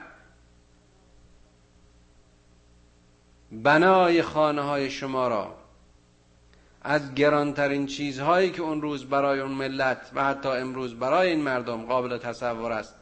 بنای 3.53 4.23
خانه 4.23 4.63
های 4.63 4.91
شما 4.91 5.29
را 5.29 5.55
از 6.83 7.15
گرانترین 7.15 7.87
چیزهایی 7.87 8.51
که 8.51 8.63
اون 8.63 8.83
روز 8.83 9.05
برای 9.05 9.41
اون 9.41 9.53
ملت 9.53 10.11
و 10.15 10.25
حتی 10.25 10.49
امروز 10.49 10.95
برای 10.95 11.31
این 11.31 11.41
مردم 11.41 11.87
قابل 11.87 12.19
تصور 12.19 12.73
است 12.73 12.95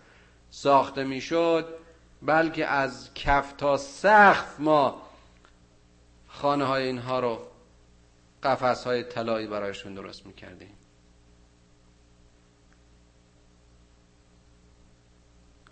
ساخته 0.51 1.05
می‌شد 1.05 1.66
بلکه 2.22 2.66
از 2.66 3.14
کف 3.14 3.53
تا 3.53 3.76
سقف 3.76 4.61
ما 4.61 5.03
خانه 6.28 6.64
های 6.64 6.86
اینها 6.86 7.20
رو 7.20 7.38
قفس 8.42 8.84
های 8.84 9.03
طلایی 9.03 9.47
برایشون 9.47 9.94
درست 9.94 10.26
می‌کردیم. 10.26 10.76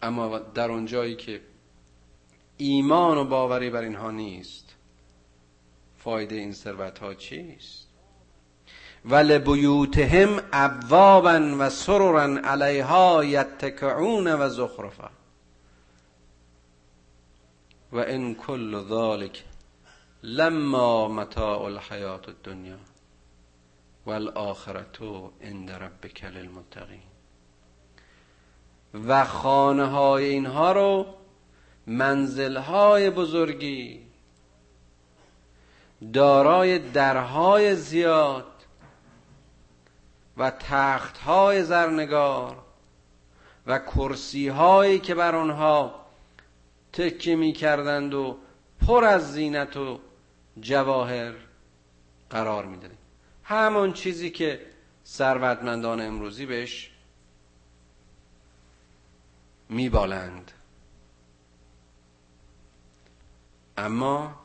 اما 0.02 0.38
در 0.38 0.70
اون 0.70 0.86
جایی 0.86 1.16
که 1.16 1.40
ایمان 2.56 3.18
و 3.18 3.24
باوری 3.24 3.70
بر 3.70 3.82
اینها 3.82 4.10
نیست 4.10 4.63
فایده 6.04 6.34
این 6.34 6.52
ثروت 6.52 6.98
ها 6.98 7.14
چیست؟ 7.14 7.88
ولبیوتهم 9.04 10.40
ابوابا 10.52 11.56
و 11.58 11.70
سررا 11.70 12.22
علیها 12.22 13.24
یتکعون 13.24 14.26
و 14.26 14.48
زخرفا. 14.48 15.10
و 17.92 17.96
ان 17.96 18.34
کل 18.34 18.84
ذلك 18.88 19.44
لما 20.22 21.08
متاع 21.08 21.62
الحیات 21.62 22.28
الدنیا 22.28 22.78
والآخرت 24.06 25.02
عند 25.42 25.70
ربک 25.70 26.24
للمتقین. 26.24 27.02
و 29.08 29.24
خانه 29.24 29.86
های 29.86 30.24
اینها 30.24 30.72
رو 30.72 31.06
منزل 31.86 32.56
های 32.56 33.10
بزرگی 33.10 34.13
دارای 36.12 36.78
درهای 36.78 37.76
زیاد 37.76 38.46
و 40.36 40.50
تخت 40.50 41.18
های 41.18 41.64
زرنگار 41.64 42.56
و 43.66 43.78
کرسی 43.78 44.48
هایی 44.48 44.98
که 44.98 45.14
بر 45.14 45.34
آنها 45.34 46.04
تکیه 46.92 47.36
می 47.36 47.52
کردند 47.52 48.14
و 48.14 48.38
پر 48.86 49.04
از 49.04 49.32
زینت 49.32 49.76
و 49.76 50.00
جواهر 50.60 51.34
قرار 52.30 52.64
می 52.66 52.76
دادند 52.76 52.98
همون 53.44 53.92
چیزی 53.92 54.30
که 54.30 54.66
ثروتمندان 55.06 56.00
امروزی 56.00 56.46
بهش 56.46 56.90
میبالند. 59.68 60.52
اما 63.76 64.43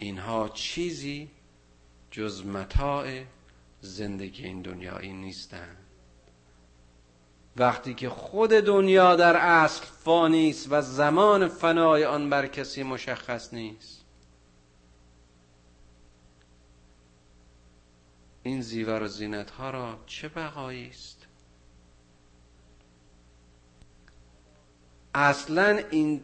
اینها 0.00 0.48
چیزی 0.48 1.30
جز 2.10 2.46
متاع 2.46 3.24
زندگی 3.80 4.44
این 4.44 4.62
دنیایی 4.62 5.12
نیستند 5.12 5.76
وقتی 7.56 7.94
که 7.94 8.08
خود 8.08 8.50
دنیا 8.50 9.16
در 9.16 9.36
اصل 9.36 9.84
فانی 9.84 10.50
است 10.50 10.66
و 10.70 10.82
زمان 10.82 11.48
فنای 11.48 12.04
آن 12.04 12.30
بر 12.30 12.46
کسی 12.46 12.82
مشخص 12.82 13.54
نیست. 13.54 14.04
این 18.42 18.62
زیور 18.62 19.02
و 19.02 19.08
زینت 19.08 19.50
ها 19.50 19.70
را 19.70 19.98
چه 20.06 20.28
بقایی 20.28 20.88
است؟ 20.88 21.26
اصلا 25.14 25.80
این 25.90 26.22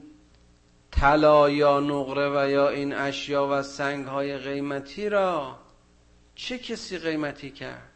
طلا 1.01 1.51
یا 1.51 1.81
نقره 1.81 2.31
و 2.31 2.51
یا 2.51 2.69
این 2.69 2.95
اشیا 2.95 3.49
و 3.51 3.63
سنگ 3.63 4.07
های 4.07 4.39
قیمتی 4.39 5.09
را 5.09 5.57
چه 6.35 6.59
کسی 6.59 6.99
قیمتی 6.99 7.51
کرد؟ 7.51 7.93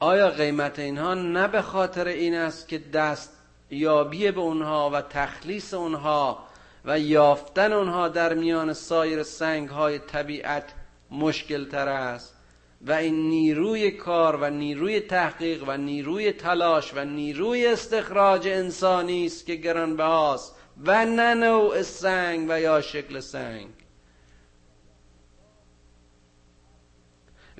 آیا 0.00 0.30
قیمت 0.30 0.78
اینها 0.78 1.14
نه 1.14 1.48
به 1.48 1.62
خاطر 1.62 2.08
این 2.08 2.34
است 2.34 2.68
که 2.68 2.78
دست 2.78 3.36
یابی 3.70 4.30
به 4.30 4.40
اونها 4.40 4.90
و 4.90 5.00
تخلیص 5.00 5.74
اونها 5.74 6.46
و 6.84 6.98
یافتن 6.98 7.72
اونها 7.72 8.08
در 8.08 8.34
میان 8.34 8.72
سایر 8.72 9.22
سنگ 9.22 9.68
های 9.68 9.98
طبیعت 9.98 10.72
مشکل 11.10 11.68
تر 11.68 11.88
است؟ 11.88 12.39
و 12.80 12.92
این 12.92 13.28
نیروی 13.28 13.90
کار 13.90 14.36
و 14.36 14.50
نیروی 14.50 15.00
تحقیق 15.00 15.68
و 15.68 15.76
نیروی 15.76 16.32
تلاش 16.32 16.94
و 16.94 17.04
نیروی 17.04 17.66
استخراج 17.66 18.48
انسانی 18.48 19.26
است 19.26 19.46
که 19.46 19.54
گرانبهاست 19.54 20.56
و 20.84 21.06
نه 21.06 21.34
نوع 21.34 21.82
سنگ 21.82 22.46
و 22.48 22.60
یا 22.60 22.80
شکل 22.80 23.20
سنگ. 23.20 23.68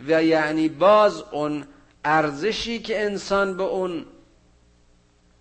و 0.09 0.23
یعنی 0.23 0.69
باز 0.69 1.23
اون 1.23 1.67
ارزشی 2.05 2.79
که 2.79 3.05
انسان 3.05 3.57
به 3.57 3.63
اون 3.63 4.07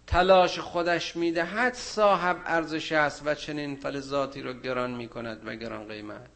تلاش 0.07 0.59
خودش 0.59 1.15
می‌دهد 1.15 1.73
صاحب 1.73 2.37
ارزش 2.45 2.91
است 2.91 3.21
و 3.25 3.35
چنین 3.35 3.75
فلزاتی 3.75 4.41
رو 4.41 4.53
گران 4.53 4.91
می‌کند 4.91 5.41
و 5.45 5.55
گران 5.55 5.87
قیمت. 5.87 6.29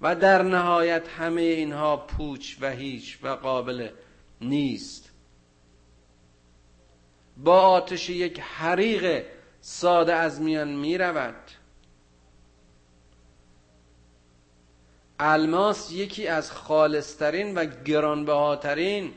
و 0.00 0.16
در 0.16 0.42
نهایت 0.42 1.08
همه 1.08 1.40
اینها 1.40 1.96
پوچ 1.96 2.56
و 2.60 2.70
هیچ 2.70 3.18
و 3.22 3.28
قابل 3.28 3.90
نیست. 4.40 5.10
با 7.36 7.60
آتش 7.60 8.10
یک 8.10 8.40
حریق 8.40 9.24
ساده 9.60 10.14
از 10.14 10.40
میان 10.40 10.68
می 10.68 10.98
رود. 10.98 11.50
الماس 15.18 15.92
یکی 15.92 16.26
از 16.26 16.52
خالصترین 16.52 17.54
و 17.54 17.64
گرانبهاترین 17.64 19.14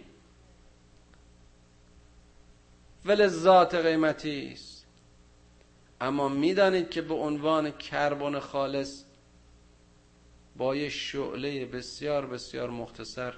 ذات 3.28 3.76
قیمتی 3.76 4.50
است. 4.54 4.86
اما 6.02 6.30
می‌دانید 6.30 6.90
که 6.90 7.02
به 7.02 7.14
عنوان 7.14 7.72
کربن 7.72 8.40
خالص 8.40 9.04
با 10.58 10.76
یه 10.76 10.90
شعله 10.90 11.66
بسیار 11.66 12.26
بسیار 12.26 12.70
مختصر 12.70 13.34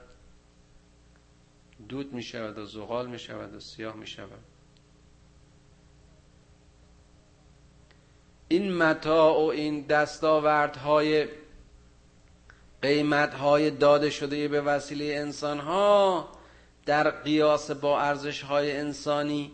دود 1.89 2.13
می 2.13 2.23
شود 2.23 2.57
و 2.57 2.65
زغال 2.65 3.07
می 3.07 3.19
شود 3.19 3.55
و 3.55 3.59
سیاه 3.59 3.95
می 3.95 4.07
شود 4.07 4.43
این 8.47 8.73
متاع 8.73 9.37
و 9.37 9.45
این 9.45 9.81
دستاوردهای 9.81 11.27
قیمتهای 12.81 13.71
داده 13.71 14.09
شده 14.09 14.47
به 14.47 14.61
وسیله 14.61 15.15
انسان 15.15 15.59
ها 15.59 16.29
در 16.85 17.09
قیاس 17.09 17.71
با 17.71 18.01
ارزش 18.01 18.41
های 18.41 18.77
انسانی 18.77 19.51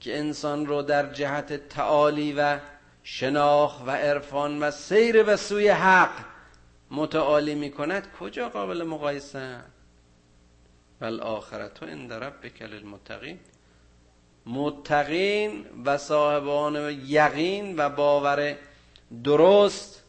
که 0.00 0.18
انسان 0.18 0.66
رو 0.66 0.82
در 0.82 1.12
جهت 1.12 1.68
تعالی 1.68 2.32
و 2.32 2.58
شناخ 3.02 3.86
و 3.86 3.90
عرفان 3.90 4.62
و 4.62 4.70
سیر 4.70 5.22
به 5.22 5.36
سوی 5.36 5.68
حق 5.68 6.29
متعالی 6.90 7.54
می 7.54 7.70
کند 7.70 8.12
کجا 8.12 8.48
قابل 8.48 8.82
مقایسه؟ 8.82 9.60
بل 11.00 11.20
آخرت 11.20 11.82
عند 11.82 12.12
ربک 12.12 12.62
للمتقین. 12.62 13.38
متقین 14.46 15.66
و 15.84 15.98
صاحبان 15.98 17.00
یقین 17.06 17.74
و 17.78 17.88
باور 17.88 18.56
درست. 19.24 20.04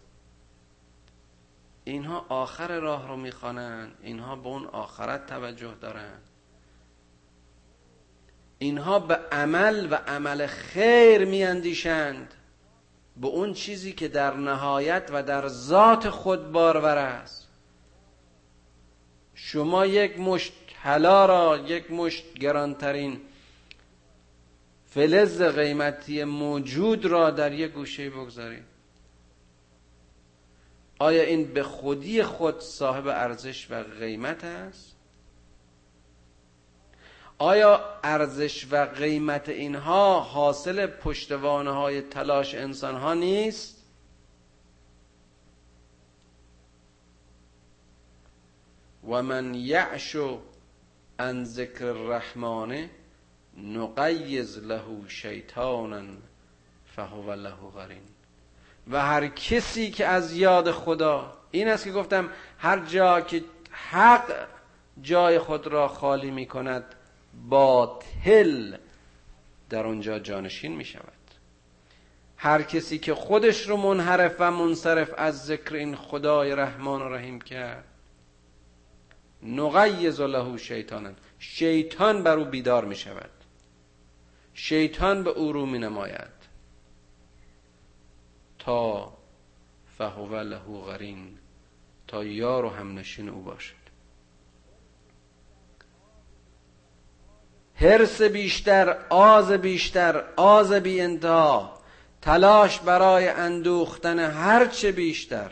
اینها 1.84 2.26
آخر 2.30 2.80
راه 2.80 3.08
رو 3.08 3.16
می‌خوانند 3.18 3.98
اینها 4.02 4.36
به 4.36 4.48
اون 4.48 4.66
آخرت 4.66 5.26
توجه 5.26 5.76
دارند 5.82 6.22
اینها 8.60 9.00
به 9.00 9.16
عمل 9.16 9.88
و 9.92 9.96
عمل 9.96 10.48
خیر 10.48 11.26
میاندیشند. 11.26 12.34
به 13.18 13.28
اون 13.28 13.54
چیزی 13.54 13.94
که 13.94 14.08
در 14.08 14.34
نهایت 14.34 15.10
و 15.14 15.24
در 15.24 15.48
ذات 15.48 16.10
خود 16.10 16.52
بارور 16.52 16.98
است. 16.98 17.48
شما 19.34 19.86
یک 19.86 20.20
مشت 20.20 20.54
حلا 20.76 21.26
را 21.26 21.58
یک 21.58 21.92
مشت 21.92 22.34
گرانترین 22.34 23.22
فلز 24.86 25.42
قیمتی 25.42 26.24
موجود 26.24 27.06
را 27.06 27.32
در 27.32 27.52
یک 27.52 27.72
گوشه 27.72 28.10
بگذارید. 28.10 28.64
آیا 31.00 31.24
این 31.24 31.54
به 31.54 31.64
خودی 31.64 32.24
خود 32.24 32.60
صاحب 32.60 33.08
ارزش 33.08 33.72
و 33.72 33.84
قیمت 33.84 34.44
است؟ 34.44 34.96
آیا 37.42 37.82
ارزش 38.04 38.68
و 38.72 38.86
قیمت 38.86 39.50
اینها 39.50 40.20
حاصل 40.20 40.88
پشتوانه 40.88 41.72
های 41.72 42.02
تلاش 42.02 42.56
انسان 42.56 42.96
ها 42.96 43.14
نیست؟ 43.14 43.86
و 49.10 49.24
من 49.24 49.56
یعشو 49.56 50.42
ان 51.20 51.44
ذکر 51.44 51.86
الرحمن 51.86 52.90
نقیز 53.58 54.58
له 54.58 54.84
شیطانا 55.08 56.04
فهو 56.96 57.34
له 57.34 57.56
قرین 57.76 58.04
و 58.92 59.02
هر 59.02 59.28
کسی 59.28 59.92
که 59.92 60.08
از 60.08 60.34
یاد 60.34 60.72
خدا 60.72 61.34
این 61.52 61.68
است 61.68 61.84
که 61.84 61.92
گفتم 61.92 62.30
هر 62.60 62.80
جا 62.86 63.22
که 63.22 63.44
حق 63.72 64.48
جای 65.02 65.40
خود 65.40 65.68
را 65.68 65.88
خالی 65.88 66.32
می 66.32 66.46
کند 66.46 66.96
باطل 67.50 68.78
در 69.70 69.86
اونجا 69.86 70.20
جانشین 70.20 70.76
می 70.76 70.86
شود. 70.86 71.14
هر 72.38 72.62
کسی 72.62 73.00
که 73.00 73.14
خودش 73.14 73.68
رو 73.68 73.78
منحرف 73.78 74.36
و 74.40 74.52
منصرف 74.52 75.14
از 75.18 75.46
ذکر 75.46 75.76
این 75.76 75.96
خدای 75.96 76.56
رحمان 76.56 77.02
و 77.02 77.10
رحیم 77.10 77.42
کرد 77.42 77.86
نقیز 79.44 80.22
له 80.22 80.58
شیطانن 80.58 81.16
شیطان 81.40 82.24
بر 82.24 82.38
او 82.38 82.46
بیدار 82.46 82.86
می 82.86 82.96
شود. 82.96 83.30
شیطان 84.54 85.24
به 85.24 85.30
او 85.30 85.52
رو 85.52 85.66
می 85.66 85.80
نماید. 85.80 86.42
تا 88.60 89.14
فهو 89.98 90.36
له 90.36 90.58
غرین 90.58 91.38
تا 92.08 92.24
یار 92.24 92.66
و 92.66 92.70
همنشین 92.70 93.30
او 93.30 93.42
باشد. 93.42 93.81
حرس 97.82 98.22
بیشتر 98.22 98.98
آز 99.10 99.52
بیشتر 99.52 100.24
آز 100.36 100.74
بی 100.74 101.02
انتها 101.02 101.78
تلاش 102.22 102.80
برای 102.80 103.28
اندوختن 103.28 104.20
هرچه 104.20 104.92
بیشتر. 104.92 105.52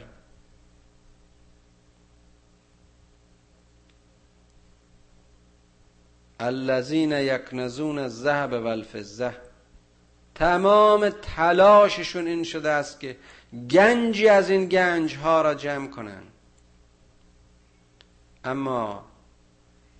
الذین 6.39 7.11
یکنزون 7.11 7.99
الذهب 7.99 8.53
والفضه 8.53 9.33
تمام 10.35 11.09
تلاششون 11.09 12.27
این 12.27 12.43
شده 12.43 12.69
است 12.69 12.99
که 12.99 13.17
گنجی 13.69 14.29
از 14.29 14.49
این 14.49 14.65
گنج 14.65 15.15
ها 15.15 15.41
را 15.41 15.53
جمع 15.53 15.87
کنند 15.87 16.27
اما 18.43 19.05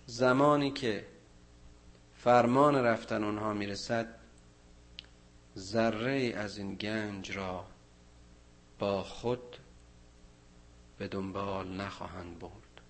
زمانی 0.06 0.72
که 0.72 1.09
فرمان 2.24 2.76
رفتن 2.76 3.24
اونها 3.24 3.54
می‌رسد 3.54 4.20
ذره 5.58 6.34
از 6.36 6.58
این 6.58 6.76
گنج 6.76 7.32
را 7.32 7.66
با 8.80 9.04
خود 9.04 9.58
به 10.98 11.08
دنبال 11.08 11.68
نخواهند 11.82 12.40
برد. 12.40 12.82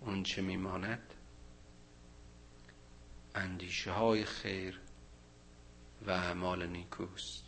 اون 0.00 0.22
چه 0.22 0.42
میماند؟ 0.42 1.14
اندیشه 3.34 3.92
های 3.92 4.24
خیر 4.24 4.80
و 6.06 6.10
اعمال 6.10 6.66
نیکوست. 6.66 7.44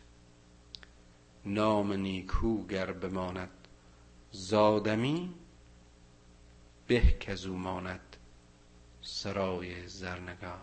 نام 1.45 1.93
نیکو 1.93 2.67
گر 2.67 2.93
بماند 2.93 3.69
زادمی 4.31 5.35
به 6.87 7.01
کزو 7.01 7.57
ماند 7.57 8.06
سرای 9.07 9.89
زرنگار. 9.89 10.59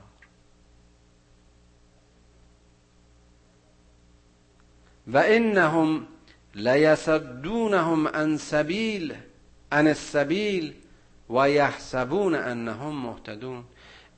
و 5.07 5.23
انهم 5.25 6.07
لیصدونهم 6.55 8.07
عن 8.07 8.37
سبیل 8.37 9.13
عن 9.71 9.87
السبیل 9.87 10.73
و 11.29 11.49
یحسبون 11.49 12.35
انهم 12.35 12.95
مهتدون. 12.95 13.63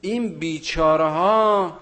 این 0.01 0.39
بیچاره 0.39 1.05
ها 1.05 1.79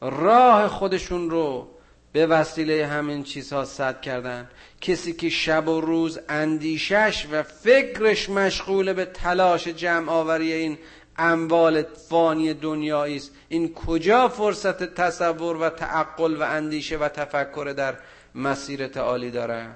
راه 0.00 0.68
خودشون 0.68 1.30
رو 1.30 1.68
به 2.12 2.26
وسیله 2.26 2.86
همین 2.86 3.22
چیزها 3.22 3.64
صد 3.64 4.00
کردن. 4.00 4.50
کسی 4.80 5.12
که 5.12 5.28
شب 5.28 5.68
و 5.68 5.80
روز 5.80 6.18
اندیشش 6.28 7.26
و 7.32 7.42
فکرش 7.42 8.30
مشغول 8.30 8.92
به 8.92 9.04
تلاش 9.04 9.68
جمع 9.68 10.12
آوری 10.12 10.52
این 10.52 10.78
اموال 11.18 11.82
فانی 11.82 12.54
دنیایی 12.54 13.16
است. 13.16 13.30
این 13.48 13.74
کجا 13.74 14.28
فرصت 14.28 14.94
تصور 14.94 15.56
و 15.56 15.70
تعقل 15.70 16.36
و 16.36 16.42
اندیشه 16.42 16.96
و 16.96 17.08
تفکر 17.08 17.74
در 17.76 17.94
مسیر 18.34 18.88
تعالی 18.88 19.30
داره؟ 19.30 19.66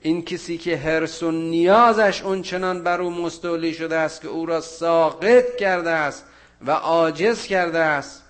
این 0.00 0.24
کسی 0.24 0.58
که 0.58 0.76
حرس 0.76 1.22
و 1.22 1.30
نیازش 1.30 2.22
اون 2.22 2.42
چنان 2.42 2.82
بر 2.82 3.00
او 3.00 3.10
مستولی 3.10 3.74
شده 3.74 3.96
است 3.96 4.20
که 4.20 4.28
او 4.28 4.46
را 4.46 4.60
ساقط 4.60 5.56
کرده 5.56 5.90
است 5.90 6.24
و 6.66 6.70
عاجز 6.70 7.46
کرده 7.46 7.78
است 7.78 8.24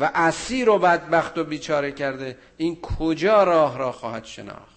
و 0.00 0.10
اسیر 0.14 0.68
و 0.68 0.78
بدبخت 0.78 1.38
و 1.38 1.44
بیچاره 1.44 1.92
کرده 1.92 2.38
این 2.56 2.80
کجا 2.80 3.44
راه 3.44 3.78
را 3.78 3.92
خواهد 3.92 4.24
شناخت؟ 4.24 4.73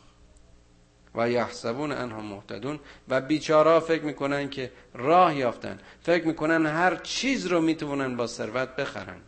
و 1.17 1.29
یحسبون 1.29 1.91
انها 1.91 2.21
مهتدون. 2.21 2.79
و 3.09 3.21
بیچارا 3.21 3.79
فکر 3.79 4.03
می‌کنن 4.03 4.49
که 4.49 4.71
راه 4.93 5.35
یافتن. 5.35 5.79
فکر 6.01 6.27
می‌کنن 6.27 6.65
هر 6.65 6.95
چیز 6.95 7.45
رو 7.45 7.61
می‌تونن 7.61 8.17
با 8.17 8.27
ثروت 8.27 8.75
بخرن. 8.75 9.21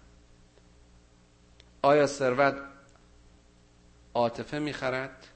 آیا 1.81 2.07
ثروت 2.07 2.55
عاطفه 4.13 4.59
می‌خرد؟ 4.59 5.27